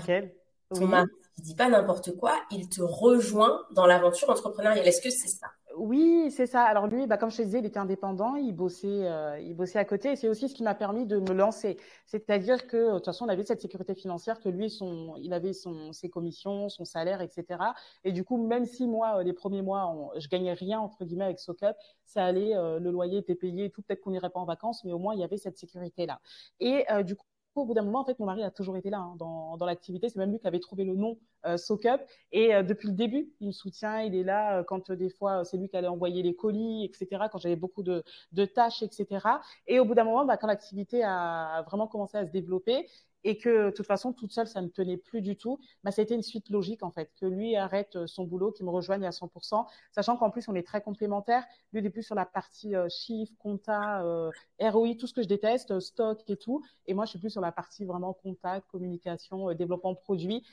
[0.74, 4.88] ton mari, il dit pas n'importe quoi, il te rejoint dans l'aventure entrepreneuriale.
[4.88, 5.48] Est-ce que c'est ça?
[5.78, 6.64] Oui, c'est ça.
[6.64, 9.80] Alors lui, bah, comme je te disais, il était indépendant, il bossait, euh, il bossait
[9.80, 11.78] à côté, et c'est aussi ce qui m'a permis de me lancer.
[12.06, 15.54] C'est-à-dire que de toute façon, on avait cette sécurité financière, que lui, son, il avait
[15.54, 17.60] son, ses commissions, son salaire, etc.
[18.04, 21.26] Et du coup, même si moi, euh, les premiers mois, je gagnais rien entre guillemets
[21.26, 23.82] avec SoCup, ça allait, euh, le loyer était payé, tout.
[23.82, 26.20] Peut-être qu'on n'irait pas en vacances, mais au moins il y avait cette sécurité là.
[26.60, 27.26] Et du coup
[27.62, 29.66] au bout d'un moment, en fait, mon mari a toujours été là hein, dans, dans
[29.66, 30.10] l'activité.
[30.10, 32.02] C'est même lui qui avait trouvé le nom euh, SoCup.
[32.32, 34.02] Et euh, depuis le début, il me soutient.
[34.02, 37.24] Il est là euh, quand des fois, c'est lui qui allait envoyer les colis, etc.
[37.32, 39.28] Quand j'avais beaucoup de, de, tâches, etc.
[39.68, 42.88] Et au bout d'un moment, bah, quand l'activité a vraiment commencé à se développer,
[43.26, 46.02] et que de toute façon toute seule ça ne tenait plus du tout, bah ça
[46.02, 48.72] a été une suite logique en fait que lui arrête euh, son boulot, qu'il me
[48.72, 51.44] rejoigne à 100%, sachant qu'en plus on est très complémentaires.
[51.74, 54.30] Lui il est plus sur la partie euh, chiffre, compta, euh,
[54.60, 57.32] ROI, tout ce que je déteste, euh, stock et tout, et moi je suis plus
[57.32, 60.46] sur la partie vraiment contact, communication, développement produit.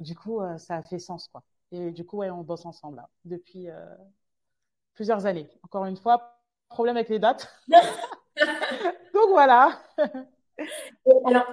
[0.00, 1.42] Du coup ça a fait sens quoi.
[1.70, 3.68] Et du coup ouais on bosse ensemble là depuis
[4.94, 5.48] plusieurs années.
[5.62, 7.48] Encore une fois problème avec les dates.
[7.68, 9.78] Donc voilà.
[11.26, 11.46] Alors,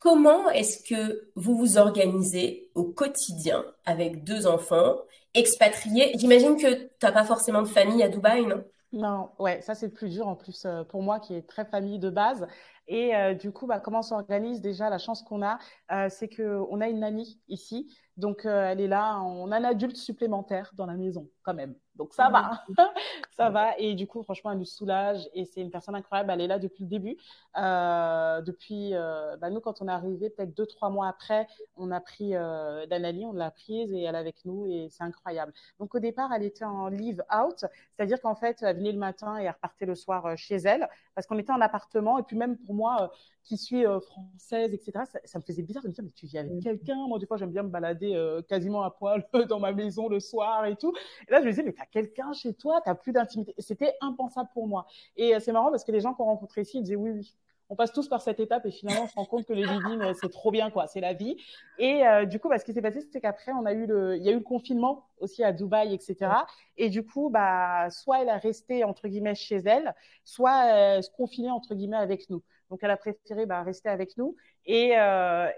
[0.00, 4.96] Comment est-ce que vous vous organisez au quotidien avec deux enfants
[5.34, 6.12] expatriés?
[6.18, 8.64] J'imagine que tu n'as pas forcément de famille à Dubaï, non?
[8.92, 11.64] Non, ouais, ça c'est le plus dur en plus euh, pour moi qui est très
[11.64, 12.46] famille de base.
[12.88, 15.58] Et euh, du coup, bah, comment on s'organise Déjà, la chance qu'on a,
[15.92, 17.94] euh, c'est qu'on a une nanny ici.
[18.16, 19.20] Donc, elle est là.
[19.20, 21.76] On a un adulte supplémentaire dans la maison, quand même.
[21.96, 22.64] Donc ça va,
[23.36, 23.76] ça va.
[23.78, 26.30] Et du coup, franchement, elle nous soulage et c'est une personne incroyable.
[26.30, 27.16] Elle est là depuis le début.
[27.56, 31.90] Euh, depuis, euh, bah, nous, quand on est arrivé, peut-être deux, trois mois après, on
[31.90, 35.52] a pris euh, Danali, on l'a prise et elle est avec nous et c'est incroyable.
[35.78, 37.64] Donc au départ, elle était en leave out,
[37.96, 40.88] c'est-à-dire qu'en fait, elle venait le matin et elle repartait le soir euh, chez elle
[41.14, 42.18] parce qu'on était en appartement.
[42.18, 43.10] Et puis même pour moi,
[43.42, 46.38] qui suis française, etc., ça, ça, me faisait bizarre de me dire, mais tu vis
[46.38, 46.94] avec quelqu'un?
[47.08, 50.66] Moi, des fois, j'aime bien me balader quasiment à poil dans ma maison le soir
[50.66, 50.94] et tout.
[51.26, 53.54] Et là, je me disais, mais quelqu'un chez toi, tu n'as plus d'intimité.
[53.58, 54.86] C'était impensable pour moi.
[55.16, 57.36] Et euh, c'est marrant parce que les gens qu'on rencontrait ici, ils disaient oui, oui,
[57.68, 60.12] on passe tous par cette étape et finalement, on se rend compte que le living,
[60.20, 60.88] c'est trop bien, quoi.
[60.88, 61.36] C'est la vie.
[61.78, 64.24] Et du coup, bah, ce qui s'est passé, c'est qu'après, on a eu le, il
[64.24, 66.32] y a eu le confinement aussi à Dubaï, etc.
[66.76, 71.52] Et du coup, bah, soit elle a resté entre guillemets chez elle, soit se confiner
[71.52, 72.42] entre guillemets avec nous.
[72.70, 74.34] Donc, elle a préféré bah, rester avec nous.
[74.66, 74.94] Et,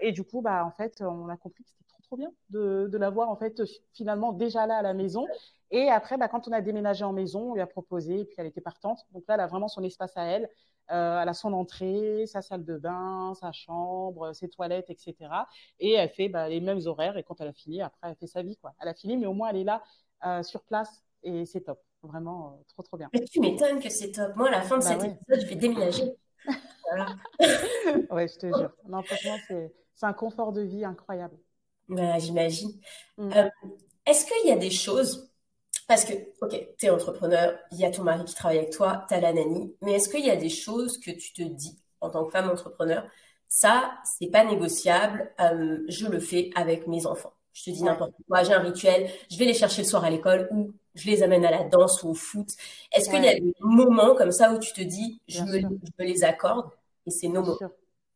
[0.01, 2.87] et du coup, bah, en fait, on a compris que c'était trop, trop bien de,
[2.91, 3.59] de la voir, en fait,
[3.95, 5.25] finalement, déjà là à la maison.
[5.73, 8.35] Et après, bah, quand on a déménagé en maison, on lui a proposé, et puis
[8.37, 8.99] elle était partante.
[9.11, 10.47] Donc là, elle a vraiment son espace à elle.
[10.91, 15.15] Euh, elle a son entrée, sa salle de bain, sa chambre, ses toilettes, etc.
[15.79, 17.17] Et elle fait bah, les mêmes horaires.
[17.17, 18.55] Et quand elle a fini, après, elle fait sa vie.
[18.57, 18.75] Quoi.
[18.79, 19.81] Elle a fini, mais au moins, elle est là
[20.27, 21.03] euh, sur place.
[21.23, 21.81] Et c'est top.
[22.03, 23.09] Vraiment, euh, trop, trop bien.
[23.11, 24.35] Mais tu m'étonnes que c'est top.
[24.35, 26.03] Moi, à la fin de bah cet épisode, je vais déménager.
[28.11, 28.73] ouais, je te jure.
[28.87, 31.35] Non, franchement, c'est un confort de vie incroyable.
[31.89, 32.79] Bah, J'imagine.
[33.17, 33.31] Mm.
[34.05, 35.32] Est-ce qu'il y a des choses
[35.87, 39.05] parce que, ok, tu es entrepreneur, il y a ton mari qui travaille avec toi,
[39.07, 41.77] tu as la nanny, mais est-ce qu'il y a des choses que tu te dis
[42.01, 43.05] en tant que femme entrepreneur
[43.47, 47.33] Ça, c'est pas négociable, euh, je le fais avec mes enfants.
[47.53, 50.09] Je te dis n'importe quoi, j'ai un rituel, je vais les chercher le soir à
[50.09, 52.47] l'école ou je les amène à la danse ou au foot.
[52.91, 55.59] Est-ce qu'il y a des moments comme ça où tu te dis, je, me,
[55.99, 56.69] les accorde
[57.05, 57.59] et c'est nos mots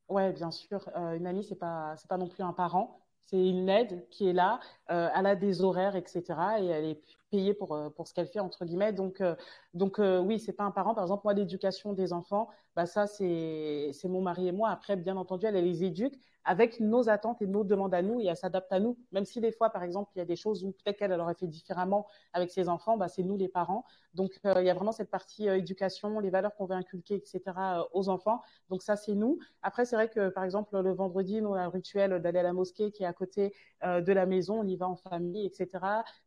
[0.09, 0.89] Ouais, bien sûr.
[0.95, 2.99] Euh, une nanny, c'est pas, c'est pas non plus un parent.
[3.25, 4.59] C'est une aide qui est là.
[4.89, 6.23] Euh, elle a des horaires, etc.
[6.59, 8.93] Et elle est payée pour, euh, pour ce qu'elle fait, entre guillemets.
[8.93, 9.35] Donc, euh,
[9.73, 10.93] donc euh, oui, c'est pas un parent.
[10.95, 14.69] Par exemple, moi, l'éducation des enfants, bah, ça, c'est mon mari et moi.
[14.69, 16.13] Après, bien entendu, elle, les éduque
[16.47, 18.97] avec nos attentes et nos demandes à nous et elle s'adapte à nous.
[19.11, 21.35] Même si des fois, par exemple, il y a des choses où peut-être qu'elle aurait
[21.35, 23.83] fait différemment avec ses enfants, bah, c'est nous les parents.
[24.13, 27.15] Donc, euh, il y a vraiment cette partie euh, éducation, les valeurs qu'on veut inculquer,
[27.15, 27.41] etc.
[27.57, 28.41] Euh, aux enfants.
[28.69, 29.39] Donc, ça, c'est nous.
[29.61, 32.43] Après, c'est vrai que, par exemple, le vendredi, nous, on a un rituel d'aller à
[32.43, 34.61] la mosquée qui est à côté de la maison.
[34.61, 35.69] On y va en famille, etc.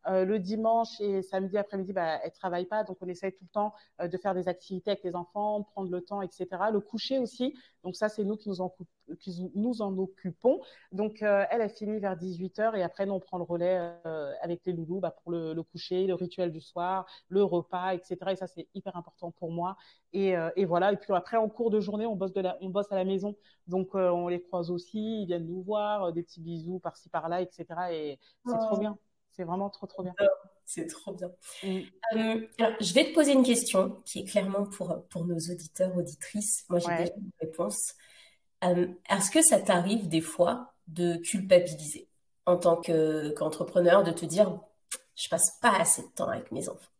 [0.07, 2.85] le dimanche et samedi après-midi, bah, elle travaille pas.
[2.85, 6.01] Donc, on essaye tout le temps de faire des activités avec les enfants, prendre le
[6.01, 6.40] temps, etc.
[6.73, 7.55] Le coucher aussi.
[7.85, 8.75] Donc, ça, c'est nous qui nous en,
[9.19, 10.61] qui nous en occupons.
[10.93, 14.33] Donc, euh, elle, a fini vers 18h et après, nous, on prend le relais euh,
[14.43, 18.17] avec les loulous bah, pour le, coucher, le rituel du soir, le repas, etc.
[18.31, 19.77] Et ça, c'est hyper important pour moi.
[20.13, 20.93] Et, euh, et, voilà.
[20.93, 23.05] Et puis après, en cours de journée, on bosse, de la, on bosse à la
[23.05, 23.37] maison.
[23.67, 25.23] Donc, on les croise aussi.
[25.23, 27.67] Ils viennent nous voir, des petits bisous par-ci, par-là, etc.
[27.93, 28.99] Et c'est trop bien.
[29.31, 30.15] C'est vraiment trop, trop bien.
[30.73, 31.33] C'est trop bien.
[31.65, 31.81] Mm.
[32.13, 36.65] alors, je vais te poser une question qui est clairement pour, pour nos auditeurs, auditrices.
[36.69, 37.95] Moi, j'ai déjà une réponse.
[38.63, 42.07] Euh, est-ce que ça t'arrive des fois de culpabiliser
[42.47, 44.61] en tant qu'entrepreneur, de te dire,
[45.17, 46.93] je passe pas assez de temps avec mes enfants?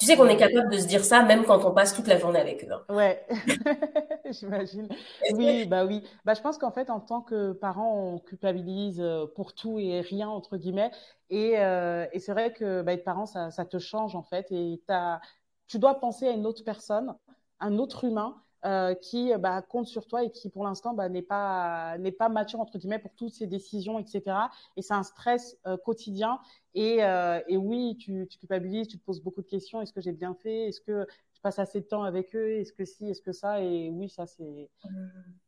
[0.00, 2.18] Tu sais qu'on est capable de se dire ça même quand on passe toute la
[2.18, 2.72] journée avec eux.
[2.72, 2.94] Hein.
[2.94, 3.24] Ouais,
[4.30, 4.88] j'imagine.
[5.34, 6.02] Oui, bah oui.
[6.24, 10.00] Bah, je pense qu'en fait, en tant que parent, on culpabilise euh, pour tout et
[10.00, 10.90] rien, entre guillemets.
[11.30, 14.50] Et, euh, et c'est vrai que bah, être parent, ça, ça, te change, en fait.
[14.50, 15.20] Et as,
[15.68, 17.14] tu dois penser à une autre personne,
[17.60, 21.22] un autre humain euh, qui bah, compte sur toi et qui pour l'instant bah, n'est
[21.22, 24.36] pas n'est pas mature entre guillemets pour toutes ces décisions etc
[24.76, 26.38] et c'est un stress euh, quotidien.
[26.74, 29.80] Et, euh, et oui tu, tu culpabilises tu te poses beaucoup de questions.
[29.82, 30.68] Est-ce que j'ai bien fait?
[30.68, 32.52] Est-ce que je passe assez de temps avec eux?
[32.52, 33.08] Est-ce que si?
[33.08, 33.60] Est-ce que ça?
[33.60, 34.70] Et oui ça c'est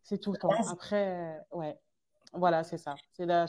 [0.02, 0.50] c'est tout le temps.
[0.70, 1.78] après ouais.
[2.32, 2.94] Voilà c'est ça.
[3.12, 3.46] C'est la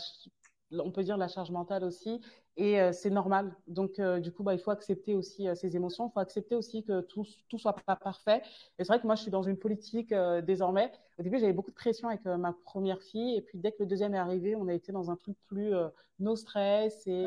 [0.72, 2.22] on peut dire la charge mentale aussi
[2.58, 3.56] et euh, c'est normal.
[3.68, 6.08] Donc, euh, du coup, bah, il faut accepter aussi euh, ces émotions.
[6.10, 8.42] Il faut accepter aussi que tout tout soit pas parfait.
[8.80, 10.92] Et c'est vrai que moi, je suis dans une politique désormais.
[11.20, 13.86] Au début, j'avais beaucoup de pression avec ma première fille, et puis dès que le
[13.86, 15.72] deuxième est arrivé, on a été dans un truc plus
[16.20, 17.26] no stress et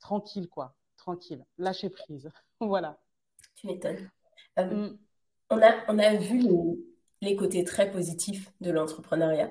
[0.00, 2.30] tranquille, quoi, tranquille, lâcher prise.
[2.60, 2.98] voilà.
[3.56, 4.10] Tu m'étonnes.
[4.56, 4.96] Mm.
[5.50, 6.78] On a on a vu les,
[7.20, 9.50] les côtés très positifs de l'entrepreneuriat.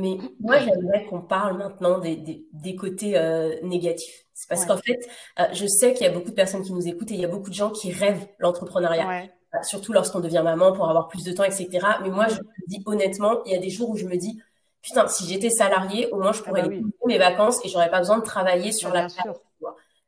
[0.00, 4.24] Mais moi, j'aimerais qu'on parle maintenant des, des, des côtés euh, négatifs.
[4.34, 4.98] C'est parce qu'en fait,
[5.38, 7.24] euh, je sais qu'il y a beaucoup de personnes qui nous écoutent et il y
[7.24, 9.06] a beaucoup de gens qui rêvent l'entrepreneuriat.
[9.06, 9.30] Ouais.
[9.54, 11.68] Euh, surtout lorsqu'on devient maman pour avoir plus de temps, etc.
[12.02, 14.40] Mais moi, je me dis honnêtement, il y a des jours où je me dis,
[14.82, 18.00] putain, si j'étais salarié, au moins je pourrais ah bah mes vacances et j'aurais pas
[18.00, 19.34] besoin de travailler sur bah, la.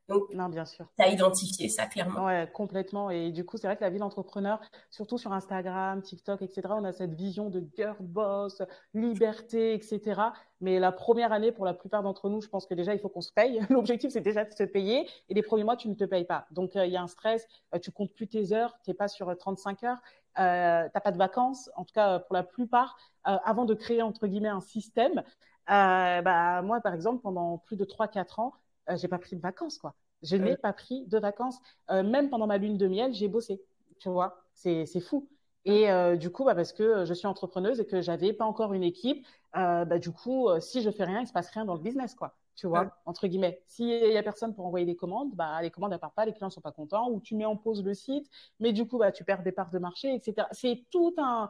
[0.07, 0.85] Donc, non, bien sûr.
[0.97, 2.25] Tu as identifié ça clairement.
[2.25, 3.09] Ouais, complètement.
[3.09, 6.85] Et du coup, c'est vrai que la vie d'entrepreneur, surtout sur Instagram, TikTok, etc., on
[6.85, 8.61] a cette vision de girl boss,
[8.93, 10.21] liberté, etc.
[10.61, 13.09] Mais la première année, pour la plupart d'entre nous, je pense que déjà, il faut
[13.09, 13.59] qu'on se paye.
[13.69, 15.09] L'objectif, c'est déjà de se payer.
[15.27, 16.47] Et les premiers mois, tu ne te payes pas.
[16.51, 17.45] Donc, euh, il y a un stress.
[17.75, 18.77] Euh, tu comptes plus tes heures.
[18.83, 20.01] Tu n'es pas sur 35 euh, heures.
[20.39, 24.27] Euh, t'as pas de vacances, en tout cas pour la plupart, avant de créer entre
[24.27, 25.23] guillemets un système.
[25.67, 29.77] bah moi, par exemple, pendant plus de 3-4 ans, euh, j'ai pas pris de vacances,
[29.77, 29.95] quoi.
[30.23, 31.59] Je n'ai pas pris de vacances.
[31.91, 33.61] Euh, même pendant ma lune de miel, j'ai bossé.
[33.99, 35.27] Tu vois, c'est fou.
[35.65, 38.73] Et euh, du coup, bah, parce que je suis entrepreneuse et que j'avais pas encore
[38.73, 41.75] une équipe, euh, bah, du coup, si je fais rien, il se passe rien dans
[41.75, 42.35] le business, quoi.
[42.55, 43.61] Tu vois, entre guillemets.
[43.67, 46.33] S'il y a personne pour envoyer des commandes, bah, les commandes, elles partent pas, les
[46.33, 48.27] clients sont pas contents, ou tu mets en pause le site,
[48.59, 50.47] mais du coup, bah, tu perds des parts de marché, etc.
[50.51, 51.49] C'est tout un,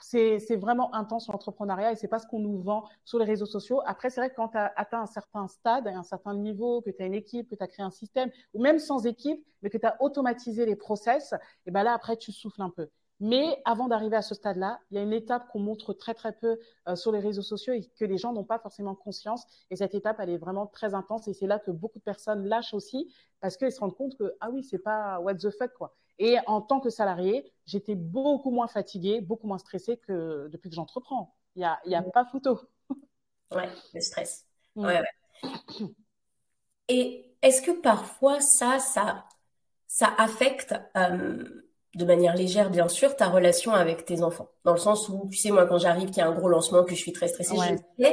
[0.00, 3.80] c'est vraiment intense l'entrepreneuriat et c'est pas ce qu'on nous vend sur les réseaux sociaux.
[3.86, 6.90] Après, c'est vrai que quand tu as atteint un certain stade, un certain niveau, que
[6.90, 9.70] tu as une équipe, que tu as créé un système, ou même sans équipe, mais
[9.70, 11.34] que tu as automatisé les process,
[11.66, 12.88] et ben là, après, tu souffles un peu.
[13.20, 16.32] Mais avant d'arriver à ce stade-là, il y a une étape qu'on montre très très
[16.32, 19.44] peu euh, sur les réseaux sociaux et que les gens n'ont pas forcément conscience.
[19.70, 21.28] Et cette étape, elle est vraiment très intense.
[21.28, 24.34] Et c'est là que beaucoup de personnes lâchent aussi parce qu'ils se rendent compte que
[24.40, 25.94] ah oui, c'est pas what the fuck quoi.
[26.22, 30.76] Et en tant que salarié, j'étais beaucoup moins fatiguée, beaucoup moins stressée que depuis que
[30.76, 31.34] j'entreprends.
[31.56, 32.60] Il y a, y a pas photo.
[33.52, 34.46] Ouais, le stress.
[34.76, 34.84] Mm.
[34.84, 35.88] Ouais, ouais.
[36.86, 39.24] Et est-ce que parfois ça, ça,
[39.88, 41.42] ça affecte euh,
[41.96, 44.48] de manière légère, bien sûr, ta relation avec tes enfants?
[44.62, 46.84] Dans le sens où, tu sais, moi, quand j'arrive, qu'il y a un gros lancement,
[46.84, 47.56] que je suis très stressée,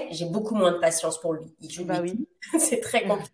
[0.09, 1.55] j'ai beaucoup moins de patience pour lui.
[1.85, 2.27] bah oui.
[2.57, 3.31] c'est très compliqué.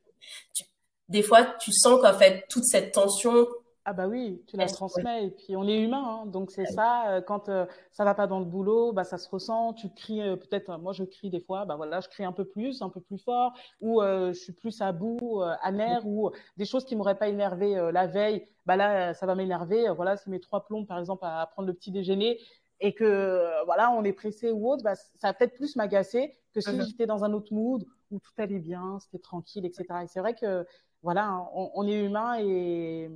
[1.07, 3.47] des fois, tu sens qu'en fait, toute cette tension,
[3.85, 7.09] ah bah oui, tu la transmets et puis on est humain, hein, donc c'est ça.
[7.09, 9.73] Euh, quand euh, ça va pas dans le boulot, bah ça se ressent.
[9.73, 12.45] Tu cries euh, peut-être, moi je crie des fois, bah voilà, je crie un peu
[12.45, 16.85] plus, un peu plus fort, ou je suis plus à bout, amer, ou des choses
[16.85, 19.89] qui m'auraient pas énervé la veille, bah là ça va m'énerver.
[19.89, 22.39] Voilà, c'est mes trois plombs par exemple à, prendre le petit déjeuner
[22.79, 26.61] et que voilà on est pressé ou autre, bah, ça va peut-être plus m'agacer que
[26.61, 29.85] si mmh j'étais dans un autre mood où tout allait bien, c'était tranquille, etc.
[30.03, 30.65] Et c'est vrai que
[31.03, 33.09] voilà, on, est humain et,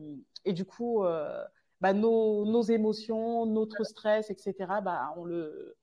[0.47, 1.43] et du coup, euh,
[1.81, 5.75] bah, nos, nos, émotions, notre stress, etc., bah, on, le,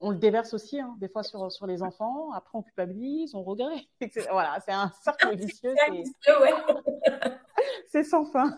[0.00, 2.30] on le déverse aussi, hein, des fois sur, sur les enfants.
[2.32, 3.82] Après, on culpabilise, on regrette.
[4.30, 5.74] Voilà, c'est un cercle vicieux.
[7.90, 8.56] C'est sans fin.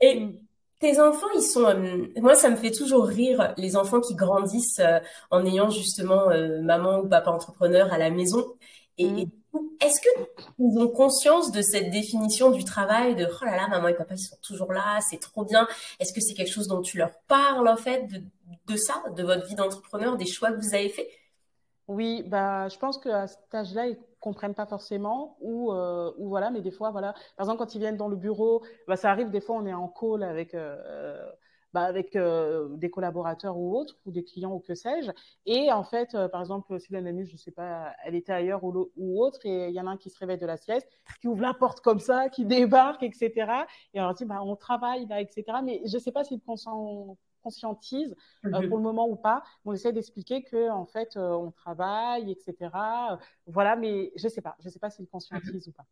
[0.00, 0.28] et
[0.78, 1.64] tes enfants, ils sont.
[1.64, 5.00] Euh, moi, ça me fait toujours rire, les enfants qui grandissent euh,
[5.30, 6.28] en ayant justement
[6.62, 8.54] maman ou papa entrepreneur à la maison.
[8.96, 9.30] Et, mm.
[9.80, 13.94] Est-ce qu'ils ont conscience de cette définition du travail, de oh là là, maman et
[13.94, 15.66] papa, ils sont toujours là, c'est trop bien.
[16.00, 18.06] Est-ce que c'est quelque chose dont tu leur parles en fait
[18.66, 21.08] de, ça, de votre vie d'entrepreneur, des choix que vous avez faits?
[21.86, 26.50] Oui, bah, je pense qu'à cet âge-là, ils comprennent pas forcément ou, euh, ou voilà,
[26.50, 27.14] mais des fois, voilà.
[27.36, 29.74] Par exemple, quand ils viennent dans le bureau, bah, ça arrive des fois, on est
[29.74, 30.54] en call avec.
[30.54, 31.30] Euh,
[31.72, 35.10] bah, avec euh, des collaborateurs ou autres, ou des clients ou que sais-je.
[35.46, 38.90] Et en fait, euh, par exemple, si l'année, je sais pas, elle était ailleurs ou,
[38.96, 40.88] ou autre, et il y en a un qui se réveille de la sieste,
[41.20, 43.32] qui ouvre la porte comme ça, qui débarque, etc.
[43.92, 45.44] Et on leur dit, bah, on travaille là, etc.
[45.62, 46.40] Mais je sais pas s'ils
[47.42, 48.68] conscientisent euh, mhm.
[48.68, 49.42] pour le moment ou pas.
[49.64, 52.70] On essaie d'expliquer que en fait, on travaille, etc.
[53.46, 54.56] voilà, mais je sais pas.
[54.60, 55.86] Je sais pas s'ils conscientisent ou pas.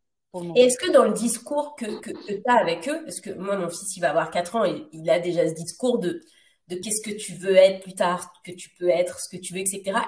[0.55, 3.57] Et est-ce que dans le discours que, que, tu as avec eux, parce que moi,
[3.57, 6.21] mon fils, il va avoir 4 ans et il a déjà ce discours de,
[6.67, 9.53] de qu'est-ce que tu veux être plus tard, que tu peux être, ce que tu
[9.53, 9.99] veux, etc.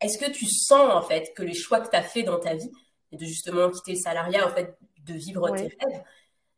[0.00, 2.54] Est-ce que tu sens, en fait, que les choix que tu as fait dans ta
[2.54, 2.70] vie,
[3.10, 6.02] et de justement quitter le salariat, en fait, de vivre tes rêves,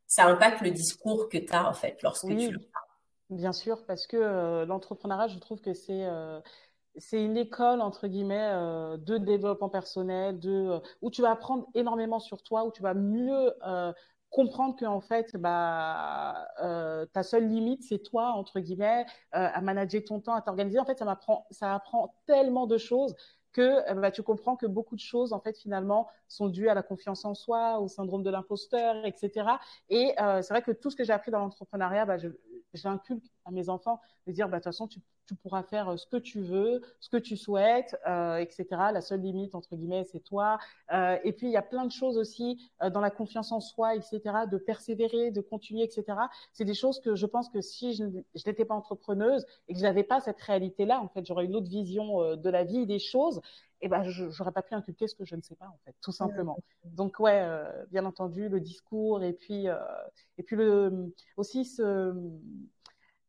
[0.06, 2.86] ça impacte le discours que tu as, en fait, lorsque tu le parles
[3.28, 6.40] Bien sûr, parce que euh, l'entrepreneuriat, je trouve que c'est euh,
[6.98, 11.66] c'est une école entre guillemets euh, de développement personnel, de euh, où tu vas apprendre
[11.74, 13.92] énormément sur toi, où tu vas mieux euh,
[14.30, 16.46] comprendre que en fait bah
[17.12, 20.78] ta seule limite c'est toi entre guillemets à manager ton temps, à t'organiser.
[20.78, 23.14] En fait, ça m'apprend ça apprend tellement de choses
[23.52, 26.82] que bah, tu comprends que beaucoup de choses en fait finalement sont dues à la
[26.82, 29.58] confiance en soi, au syndrome de l'imposteur, etc.
[29.88, 32.28] Et c'est vrai que tout ce que j'ai appris dans l'entrepreneuriat, bah, je,
[32.74, 35.96] j'inculque à mes enfants de dire bah, de toute façon tu, tu, pourras faire euh,
[35.96, 38.66] ce que tu veux, ce que tu souhaites, euh, etc.
[38.92, 40.58] La seule limite entre guillemets c'est toi.
[40.92, 43.60] Euh, et puis il y a plein de choses aussi euh, dans la confiance en
[43.60, 44.20] soi, etc.
[44.50, 46.04] De persévérer, de continuer, etc.
[46.52, 48.04] C'est des choses que je pense que si je,
[48.46, 51.68] n'étais pas entrepreneuse et que j'avais pas cette réalité là, en fait j'aurais une autre
[51.68, 53.40] vision de la vie, des choses.
[53.82, 55.94] Et ben je n'aurais pas pu inculquer ce que je ne sais pas en fait,
[56.00, 56.58] tout simplement.
[56.84, 59.66] Donc ouais, euh, bien entendu le discours et puis
[60.38, 62.14] et puis le aussi ce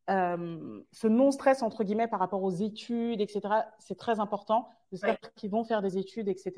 [0.08, 3.40] euh, ce non-stress, entre guillemets, par rapport aux études, etc.,
[3.78, 4.68] c'est très important.
[4.90, 6.52] J'espère qu'ils vont faire des études, etc.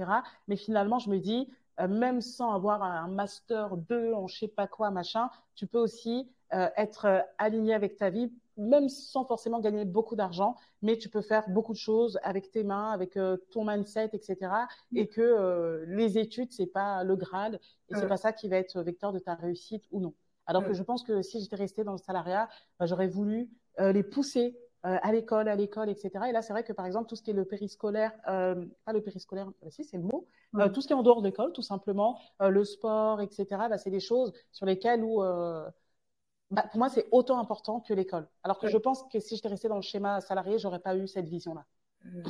[0.47, 1.49] Mais finalement, je me dis,
[1.81, 5.79] euh, même sans avoir un master 2 en je sais pas quoi, machin, tu peux
[5.79, 11.09] aussi euh, être aligné avec ta vie, même sans forcément gagner beaucoup d'argent, mais tu
[11.09, 13.19] peux faire beaucoup de choses avec tes mains, avec
[13.51, 14.53] ton mindset, etc.
[14.95, 17.59] Et que les études, c'est pas le Graal,
[17.89, 20.15] et c'est pas ça qui va être vecteur de ta réussite ou non.
[20.51, 20.75] Alors que mm.
[20.75, 24.59] je pense que si j'étais restée dans le salariat, bah, j'aurais voulu euh, les pousser
[24.85, 26.11] euh, à l'école, à l'école, etc.
[26.29, 28.93] Et là, c'est vrai que par exemple, tout ce qui est le périscolaire, euh, pas
[28.93, 30.27] le périscolaire, si c'est le mot,
[30.75, 33.47] tout ce qui est en dehors de l'école, tout simplement, le sport, etc.
[33.51, 35.23] Bah, c'est des choses sur lesquelles où
[36.51, 38.27] bah, pour moi, c'est autant important que l'école.
[38.43, 41.07] Alors que je pense que si j'étais restée dans le schéma salarié, j'aurais pas eu
[41.07, 41.65] cette vision-là.
[42.05, 42.23] Mm.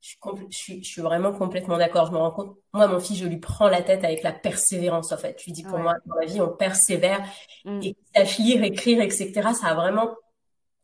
[0.00, 0.10] Je
[0.50, 2.06] suis, je, suis, vraiment complètement d'accord.
[2.06, 5.10] Je me rends compte, moi, mon fils, je lui prends la tête avec la persévérance,
[5.10, 5.36] en fait.
[5.40, 7.24] Je lui dis, pour moi, dans la vie, on persévère.
[7.64, 7.80] Mm.
[7.82, 10.14] Et sache lire, écrire, etc., ça a vraiment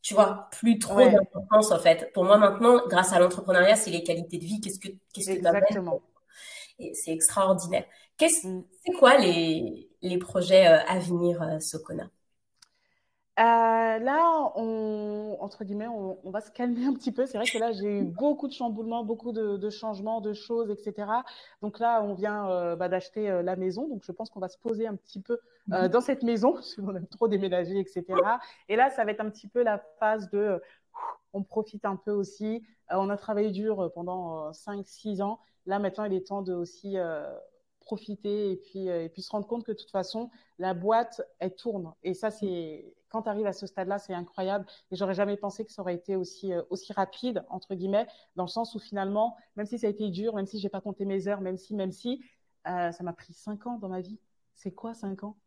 [0.03, 2.11] tu vois, plus trop d'importance en fait.
[2.13, 4.59] Pour moi maintenant, grâce à l'entrepreneuriat, c'est les qualités de vie.
[4.59, 6.01] Qu'est-ce que qu'est-ce que Exactement.
[6.77, 7.85] Et c'est extraordinaire.
[8.17, 8.65] Qu'est-ce, mm.
[8.85, 12.09] c'est quoi les, les projets euh, à venir, euh, Sokona
[13.39, 17.25] euh, là, on, entre guillemets, on, va se calmer un petit peu.
[17.25, 21.07] C'est vrai que là, j'ai eu beaucoup de chamboulements, beaucoup de, changements, de choses, etc.
[21.61, 23.87] Donc là, on vient bah, d'acheter la maison.
[23.87, 25.87] Donc je pense qu'on va se poser un petit peu mm.
[25.87, 28.05] dans cette maison, parce qu'on aime trop déménager, etc.
[28.69, 30.61] Et là, ça va être un petit peu la phase de
[31.33, 32.61] on profite un peu aussi.
[32.91, 35.39] on a travaillé dur pendant 5-6 ans.
[35.65, 36.97] Là, maintenant, il est temps de aussi
[37.79, 40.29] profiter et puis, et puis se rendre compte que de toute façon,
[40.59, 41.93] la boîte, elle tourne.
[42.03, 44.65] Et ça, c'est quand tu arrives à ce stade-là, c'est incroyable.
[44.91, 48.43] Et j'aurais jamais pensé que ça aurait été aussi, euh, aussi rapide, entre guillemets, dans
[48.43, 51.05] le sens où finalement, même si ça a été dur, même si j'ai pas compté
[51.05, 52.23] mes heures, même si, même si,
[52.67, 54.19] euh, ça m'a pris cinq ans dans ma vie.
[54.55, 55.37] C'est quoi cinq ans?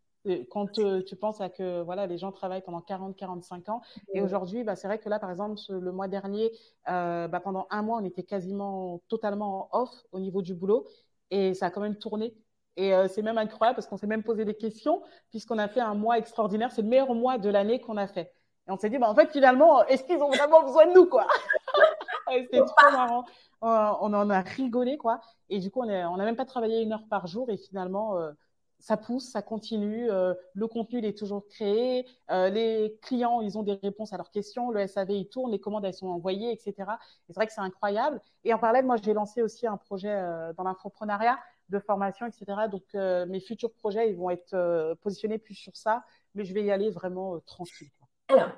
[0.50, 3.80] Quand euh, tu penses à que voilà les gens travaillent pendant 40 45 ans.
[4.12, 6.50] Et aujourd'hui bah, c'est vrai que là par exemple le mois dernier
[6.84, 10.84] bah, pendant un mois on était quasiment totalement off au niveau du boulot.
[11.30, 12.34] Et ça a quand même tourné
[12.76, 15.80] et euh, c'est même incroyable parce qu'on s'est même posé des questions puisqu'on a fait
[15.80, 16.70] un mois extraordinaire.
[16.72, 18.32] C'est le meilleur mois de l'année qu'on a fait.
[18.68, 21.06] Et on s'est dit, bah, en fait, finalement, est-ce qu'ils ont vraiment besoin de nous,
[21.06, 21.26] quoi?
[22.30, 23.24] C'était trop marrant.
[23.60, 25.20] On en a rigolé, quoi.
[25.48, 28.32] Et du coup, on n'a même pas travaillé une heure par jour et finalement, euh,
[28.78, 30.10] ça pousse, ça continue.
[30.10, 32.04] Euh, le contenu, il est toujours créé.
[32.28, 34.70] les clients, ils ont des réponses à leurs questions.
[34.70, 35.52] Le SAV, il tourne.
[35.52, 36.74] Les commandes, elles sont envoyées, etc.
[36.78, 38.20] Et c'est vrai que c'est incroyable.
[38.44, 40.20] Et en parallèle, moi, j'ai lancé aussi un projet
[40.56, 42.44] dans l'infoprenariat de formation, etc.
[42.70, 46.04] Donc, euh, mes futurs projets, ils vont être euh, positionnés plus sur ça,
[46.34, 47.90] mais je vais y aller vraiment euh, tranquille.
[48.28, 48.50] Alors,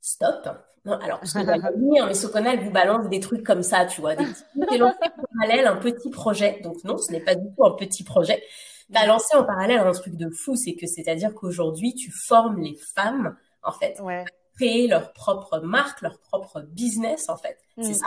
[0.00, 0.48] stop.
[0.84, 4.00] Non, alors, je vais venir, mais Sokona, elle vous balance des trucs comme ça, tu
[4.00, 4.14] vois.
[4.14, 6.60] Des petits, lancé en parallèle un petit projet.
[6.62, 8.42] Donc, non, ce n'est pas du tout un petit projet.
[8.90, 12.60] Tu as lancé en parallèle un truc de fou, c'est que c'est-à-dire qu'aujourd'hui, tu formes
[12.60, 14.24] les femmes, en fait, à
[14.54, 17.58] créer leur propre marque, leur propre business, en fait.
[17.76, 17.94] C'est mm.
[17.94, 18.06] ça.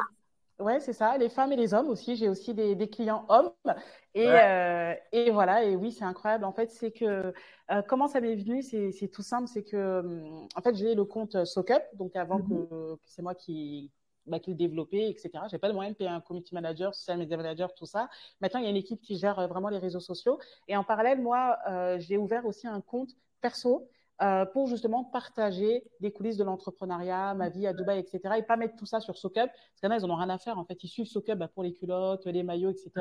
[0.62, 1.18] Ouais, c'est ça.
[1.18, 2.16] Les femmes et les hommes aussi.
[2.16, 3.52] J'ai aussi des, des, clients hommes.
[4.14, 5.64] Et, euh, et, voilà.
[5.64, 6.46] Et oui, c'est incroyable.
[6.46, 7.34] En fait, c'est que
[7.72, 8.62] euh, comment ça m'est venu?
[8.62, 9.48] C'est tout simple.
[9.48, 11.82] C'est que hum, en fait, j'ai le compte SoCup.
[11.94, 12.70] Donc avant mm-hmm.
[12.70, 13.92] que, c'est moi qui
[14.28, 15.32] bah, qui le développais, etc.
[15.50, 18.08] J'ai pas de moyen de payer un community manager, social media manager, tout ça.
[18.40, 20.40] Maintenant, il y a une équipe qui gère euh, vraiment les réseaux sociaux.
[20.68, 23.90] Et en parallèle, moi, euh, j'ai ouvert aussi un compte perso
[24.22, 28.36] euh, pour justement partager des coulisses de l'entrepreneuriat, ma vie à Dubaï, etc.
[28.38, 30.18] Et pas mettre tout ça sur SoCup, parce qu'il y en a, ils n'en ont
[30.18, 30.60] rien à faire.
[30.60, 32.92] En fait, ils suivent SoCup bah, pour les culottes, les maillots, etc.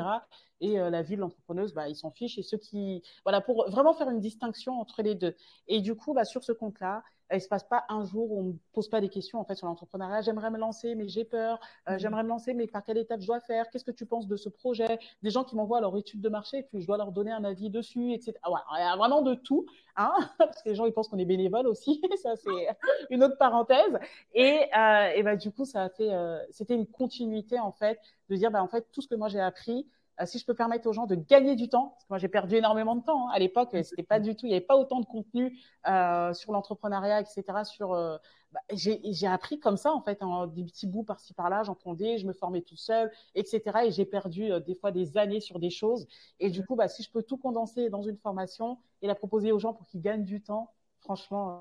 [0.61, 2.39] Et euh, la vie de l'entrepreneuse, bah, ils s'en fichent.
[2.39, 5.35] Et ceux qui, voilà, pour vraiment faire une distinction entre les deux.
[5.69, 7.03] Et du coup, bah, sur ce compte-là,
[7.33, 9.55] il se passe pas un jour où on me pose pas des questions en fait
[9.55, 10.23] sur l'entrepreneuriat.
[10.23, 11.61] J'aimerais me lancer, mais j'ai peur.
[11.89, 11.99] Euh, mhm.
[11.99, 13.71] J'aimerais me lancer, mais par quelle étape je dois faire?
[13.71, 14.99] Qu'est-ce que tu penses de ce projet?
[15.23, 17.45] Des gens qui m'envoient leur étude de marché, et puis je dois leur donner un
[17.45, 18.33] avis dessus, etc.
[18.43, 19.67] Ah ouais, il y a vraiment de tout,
[19.97, 20.13] hein?
[20.39, 22.01] Parce que les gens ils pensent qu'on est bénévole aussi.
[22.23, 22.69] ça c'est
[23.11, 23.99] une autre parenthèse.
[24.35, 27.99] Et, euh, et bah, du coup ça a fait, euh, c'était une continuité en fait
[28.29, 30.55] de dire bah en fait tout ce que moi j'ai appris euh, si je peux
[30.55, 33.29] permettre aux gens de gagner du temps, parce que moi j'ai perdu énormément de temps
[33.29, 33.33] hein.
[33.33, 35.59] à l'époque, c'était pas du tout, il n'y avait pas autant de contenu
[35.89, 37.43] euh, sur l'entrepreneuriat, etc.
[37.65, 38.17] Sur, euh,
[38.53, 42.27] bah, j'ai appris comme ça en fait, en des petits bouts par-ci par-là, j'entendais, je
[42.27, 43.63] me formais tout seul, etc.
[43.87, 46.07] Et j'ai perdu des fois des années sur des choses.
[46.39, 49.53] Et du coup, bah, si je peux tout condenser dans une formation et la proposer
[49.53, 51.61] aux gens pour qu'ils gagnent du temps, franchement.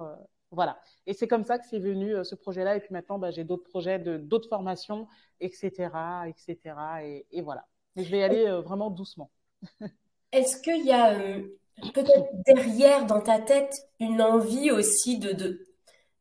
[0.51, 0.79] Voilà.
[1.05, 2.75] Et c'est comme ça que c'est venu ce projet-là.
[2.75, 5.07] Et puis maintenant, bah, j'ai d'autres projets, de d'autres formations,
[5.39, 5.91] etc.,
[6.27, 6.57] etc.
[7.03, 7.67] Et, et voilà.
[7.99, 9.29] Mais je vais y aller euh, vraiment doucement.
[10.31, 11.41] Est-ce qu'il y a euh,
[11.93, 15.67] peut-être derrière dans ta tête une envie aussi de,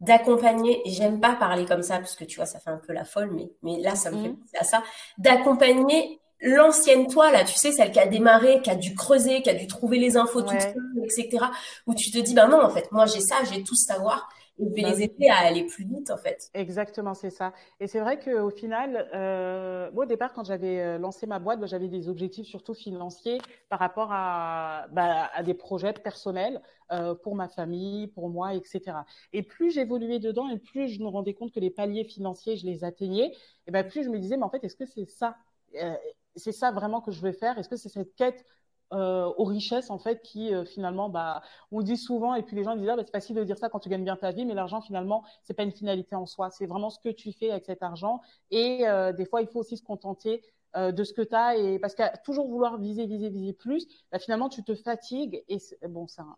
[0.01, 2.93] d'accompagner, et j'aime pas parler comme ça parce que tu vois, ça fait un peu
[2.93, 4.39] la folle, mais, mais là, ça me fait mhm.
[4.39, 4.83] penser à ça,
[5.18, 9.51] d'accompagner l'ancienne toi, là, tu sais, celle qui a démarré, qui a dû creuser, qui
[9.51, 11.47] a dû trouver les infos tout toute seule, etc.,
[11.87, 14.29] où tu te dis, ben non, en fait, moi j'ai ça, j'ai tout savoir,
[14.59, 16.51] et vais bah les aider à aller plus vite en fait.
[16.55, 17.53] Exactement, c'est ça.
[17.81, 21.61] Et c'est vrai qu'au final, euh, moi au départ quand j'avais euh, lancé ma boîte,
[21.61, 23.39] bah, j'avais des objectifs surtout financiers
[23.69, 26.61] par rapport à, bah, à des projets personnels
[26.93, 29.05] euh, pour ma famille, pour moi, etc.
[29.33, 32.67] Et plus j'évoluais dedans et plus je me rendais compte que les paliers financiers, je
[32.67, 33.33] les atteignais,
[33.67, 35.37] et ben plus je me disais, mais en fait, est-ce que c'est ça
[35.77, 35.95] euh,
[36.37, 37.59] c'est ça vraiment que je veux faire?
[37.59, 38.45] Est-ce que c'est cette quête
[38.93, 42.64] euh, aux richesses en fait qui euh, finalement bah on dit souvent et puis les
[42.64, 44.47] gens disent ah, bah, c'est facile de dire ça quand tu gagnes bien ta vie
[44.47, 47.51] mais l'argent finalement c'est pas une finalité en soi c'est vraiment ce que tu fais
[47.51, 50.43] avec cet argent et euh, des fois il faut aussi se contenter
[50.76, 54.18] de ce que tu as et parce qu'à toujours vouloir viser viser viser plus bah,
[54.18, 55.59] finalement tu te fatigues et
[55.89, 56.36] bon un,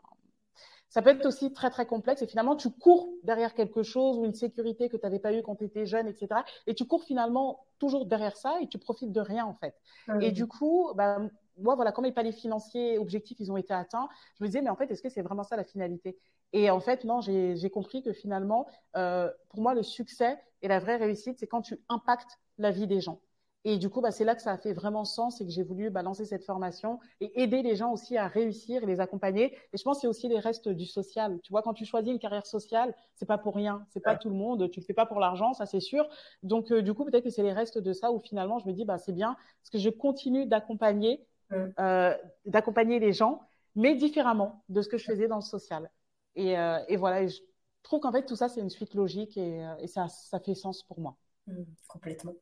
[0.91, 4.25] ça peut être aussi très très complexe et finalement tu cours derrière quelque chose ou
[4.25, 6.43] une sécurité que tu n'avais pas eu quand tu étais jeune, etc.
[6.67, 9.75] Et tu cours finalement toujours derrière ça et tu profites de rien en fait.
[10.21, 11.21] Et du coup, bah,
[11.61, 14.09] moi, voilà, quand mes paliers financiers, objectifs, ils ont été atteints,
[14.39, 16.19] je me disais, mais en fait, est-ce que c'est vraiment ça la finalité?
[16.53, 20.79] Et en fait, non, j'ai compris que finalement, euh, pour moi, le succès et la
[20.81, 23.21] vraie réussite, c'est quand tu impactes la vie des gens.
[23.65, 25.63] Et du coup, bah, c'est là que ça a fait vraiment sens et que j'ai
[25.63, 29.55] voulu bah, lancer cette formation et aider les gens aussi à réussir et les accompagner.
[29.73, 31.39] Et je pense que c'est aussi les restes du social.
[31.43, 34.31] Tu vois, quand tu choisis une carrière sociale, c'est pas pour rien, c'est pas tout
[34.31, 34.71] le monde.
[34.71, 36.09] Tu le fais pas pour l'argent, ça c'est sûr.
[36.43, 38.73] Donc euh, du coup, peut-être que c'est les restes de ça où finalement je me
[38.73, 43.43] dis bah c'est bien parce que je continue d'accompagner, euh, d'accompagner les gens,
[43.75, 45.91] mais différemment de ce que je faisais dans le social.
[46.37, 47.39] Et, euh, et voilà, je
[47.83, 50.83] trouve qu'en fait tout ça c'est une suite logique et, et ça, ça fait sens
[50.83, 51.17] pour moi.
[51.47, 52.35] Mmh, complètement.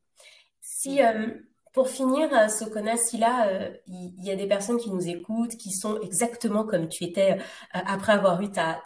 [0.61, 1.29] Si, euh,
[1.73, 5.57] pour finir, euh, Sokona, si là, euh, il y, a des personnes qui nous écoutent,
[5.57, 7.39] qui sont exactement comme tu étais
[7.73, 8.83] après avoir eu ta,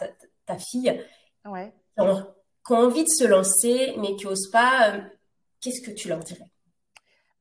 [0.46, 1.02] ta, fille,
[1.44, 1.72] ouais.
[1.96, 2.24] qui, ont,
[2.70, 5.00] envie de se lancer, mais qui n'osent pas,
[5.60, 6.50] qu'est-ce que tu leur dirais?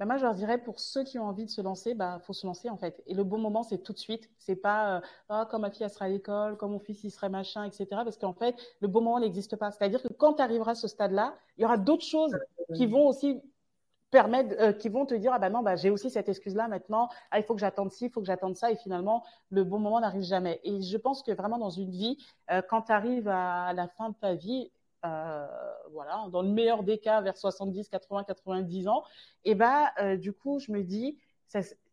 [0.01, 2.33] Bah moi, je leur dirais pour ceux qui ont envie de se lancer, bah faut
[2.33, 3.03] se lancer en fait.
[3.05, 4.31] Et le bon moment, c'est tout de suite.
[4.39, 4.99] C'est pas
[5.29, 7.85] oh, quand ma fille sera à l'école, quand mon fils il serait machin, etc.
[7.91, 9.69] Parce qu'en fait, le bon moment n'existe pas.
[9.69, 12.35] C'est-à-dire que quand tu arriveras à ce stade-là, il y aura d'autres choses
[12.73, 13.43] qui vont aussi
[14.09, 16.67] permettent, euh, qui vont te dire ah ben non bah j'ai aussi cette excuse là
[16.67, 19.63] maintenant ah il faut que j'attende ci il faut que j'attende ça et finalement le
[19.63, 22.17] bon moment n'arrive jamais et je pense que vraiment dans une vie
[22.51, 26.83] euh, quand tu arrives à la fin de ta vie euh, voilà dans le meilleur
[26.83, 29.03] des cas vers 70 80 90 ans
[29.45, 31.17] et bah du coup je me dis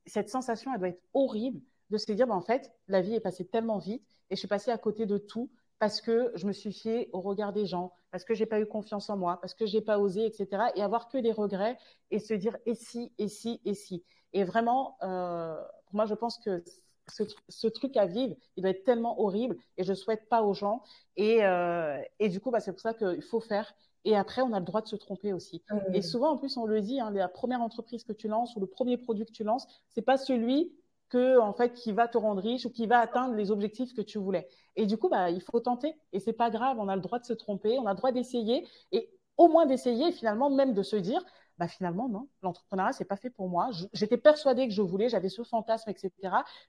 [0.07, 3.21] cette sensation elle doit être horrible de se dire bah, en fait la vie est
[3.21, 6.53] passée tellement vite et je suis passée à côté de tout parce que je me
[6.53, 9.55] suis fiée au regard des gens, parce que j'ai pas eu confiance en moi, parce
[9.55, 10.65] que j'ai pas osé, etc.
[10.75, 11.79] Et avoir que des regrets
[12.11, 14.05] et se dire et si, et si, et si.
[14.33, 15.57] Et vraiment, euh,
[15.87, 16.63] pour moi, je pense que
[17.11, 20.55] ce, ce, truc à vivre, il doit être tellement horrible et je souhaite pas aux
[20.55, 20.83] gens.
[21.17, 23.75] Et, euh, et du coup, bah, c'est pour ça qu'il faut faire.
[24.05, 25.63] Et après, on a le droit de se tromper aussi.
[25.71, 25.95] Mmh.
[25.95, 28.61] Et souvent, en plus, on le dit, hein, la première entreprise que tu lances ou
[28.61, 30.73] le premier produit que tu lances, c'est pas celui
[31.09, 34.03] que en fait qui va te rendre riche ou qui va atteindre les objectifs que
[34.03, 34.47] tu voulais.
[34.77, 35.95] Et du coup, bah, il faut tenter.
[36.13, 38.13] Et c'est pas grave, on a le droit de se tromper, on a le droit
[38.13, 41.25] d'essayer et au moins d'essayer, finalement même de se dire,
[41.59, 43.71] bah finalement non, l'entrepreneuriat c'est pas fait pour moi.
[43.93, 46.13] J'étais persuadée que je voulais, j'avais ce fantasme, etc.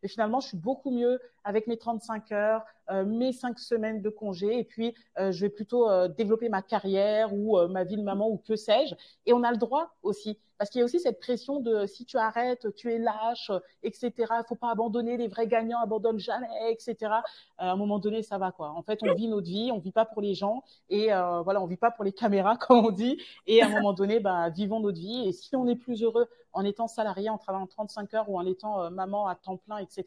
[0.02, 2.66] Mais finalement, je suis beaucoup mieux avec mes 35 heures,
[3.06, 7.34] mes 5 semaines de congé, et puis euh, je vais plutôt euh, développer ma carrière
[7.34, 8.96] ou ma vie de maman ou que sais-je.
[9.26, 12.06] Et on a le droit aussi parce qu'il y a aussi cette pression de si
[12.06, 13.50] tu arrêtes, tu es lâche,
[13.82, 14.12] etc.
[14.18, 16.96] Il faut pas abandonner, les vrais gagnants abandonnent jamais, etc.
[17.02, 17.16] Euh,
[17.58, 18.72] à un moment donné, ça va quoi.
[18.72, 21.62] En fait, on vit notre vie, on vit pas pour les gens et euh, voilà,
[21.62, 23.18] on vit pas pour les caméras comme on dit.
[23.48, 25.30] Et à un moment donné, bah, vivons notre vie.
[25.30, 28.46] Et si on est plus heureux en étant salarié, en travaillant 35 heures ou en
[28.46, 30.04] étant euh, maman à temps plein, etc.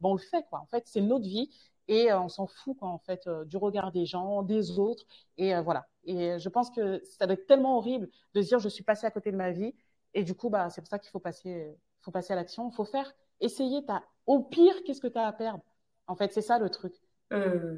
[0.00, 0.60] Bon, on le fait quoi.
[0.60, 1.50] En fait, c'est notre vie
[1.88, 5.04] et on s'en fout quoi en fait du regard des gens, des autres
[5.36, 5.86] et voilà.
[6.04, 9.06] Et je pense que ça doit être tellement horrible de se dire je suis passé
[9.06, 9.74] à côté de ma vie
[10.16, 12.70] et du coup, bah, c'est pour ça qu'il faut passer, faut passer à l'action.
[12.70, 13.82] Il faut faire, essayer.
[13.88, 15.62] As, au pire, qu'est-ce que tu as à perdre?
[16.06, 16.94] En fait, c'est ça le truc.
[17.34, 17.76] Euh,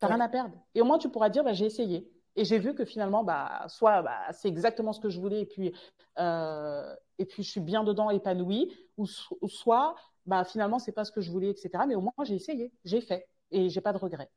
[0.00, 0.56] tu n'as rien à perdre.
[0.74, 2.10] Et au moins, tu pourras dire, bah, j'ai essayé.
[2.34, 5.46] Et j'ai vu que finalement, bah, soit bah, c'est exactement ce que je voulais, et
[5.46, 5.72] puis,
[6.18, 9.94] euh, et puis je suis bien dedans, épanouie, ou, soit
[10.26, 11.84] bah, finalement, c'est pas ce que je voulais, etc.
[11.86, 14.30] Mais au moins, j'ai essayé, j'ai fait, et j'ai pas de regrets.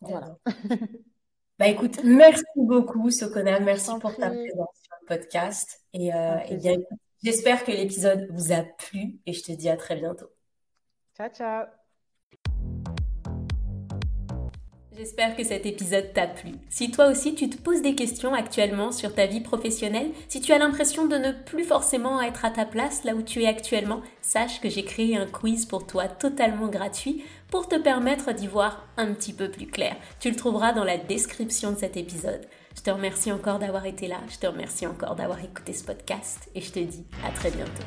[0.00, 0.38] Voilà.
[1.58, 5.84] Bah écoute, merci beaucoup Sokona, merci pour ta présence sur le podcast.
[5.92, 6.76] Et, euh, bien,
[7.20, 10.30] j'espère que l'épisode vous a plu et je te dis à très bientôt.
[11.16, 11.77] Ciao, ciao.
[14.98, 16.54] J'espère que cet épisode t'a plu.
[16.68, 20.52] Si toi aussi tu te poses des questions actuellement sur ta vie professionnelle, si tu
[20.52, 24.02] as l'impression de ne plus forcément être à ta place là où tu es actuellement,
[24.22, 28.88] sache que j'ai créé un quiz pour toi totalement gratuit pour te permettre d'y voir
[28.96, 29.94] un petit peu plus clair.
[30.18, 32.48] Tu le trouveras dans la description de cet épisode.
[32.76, 36.50] Je te remercie encore d'avoir été là, je te remercie encore d'avoir écouté ce podcast
[36.56, 37.84] et je te dis à très bientôt.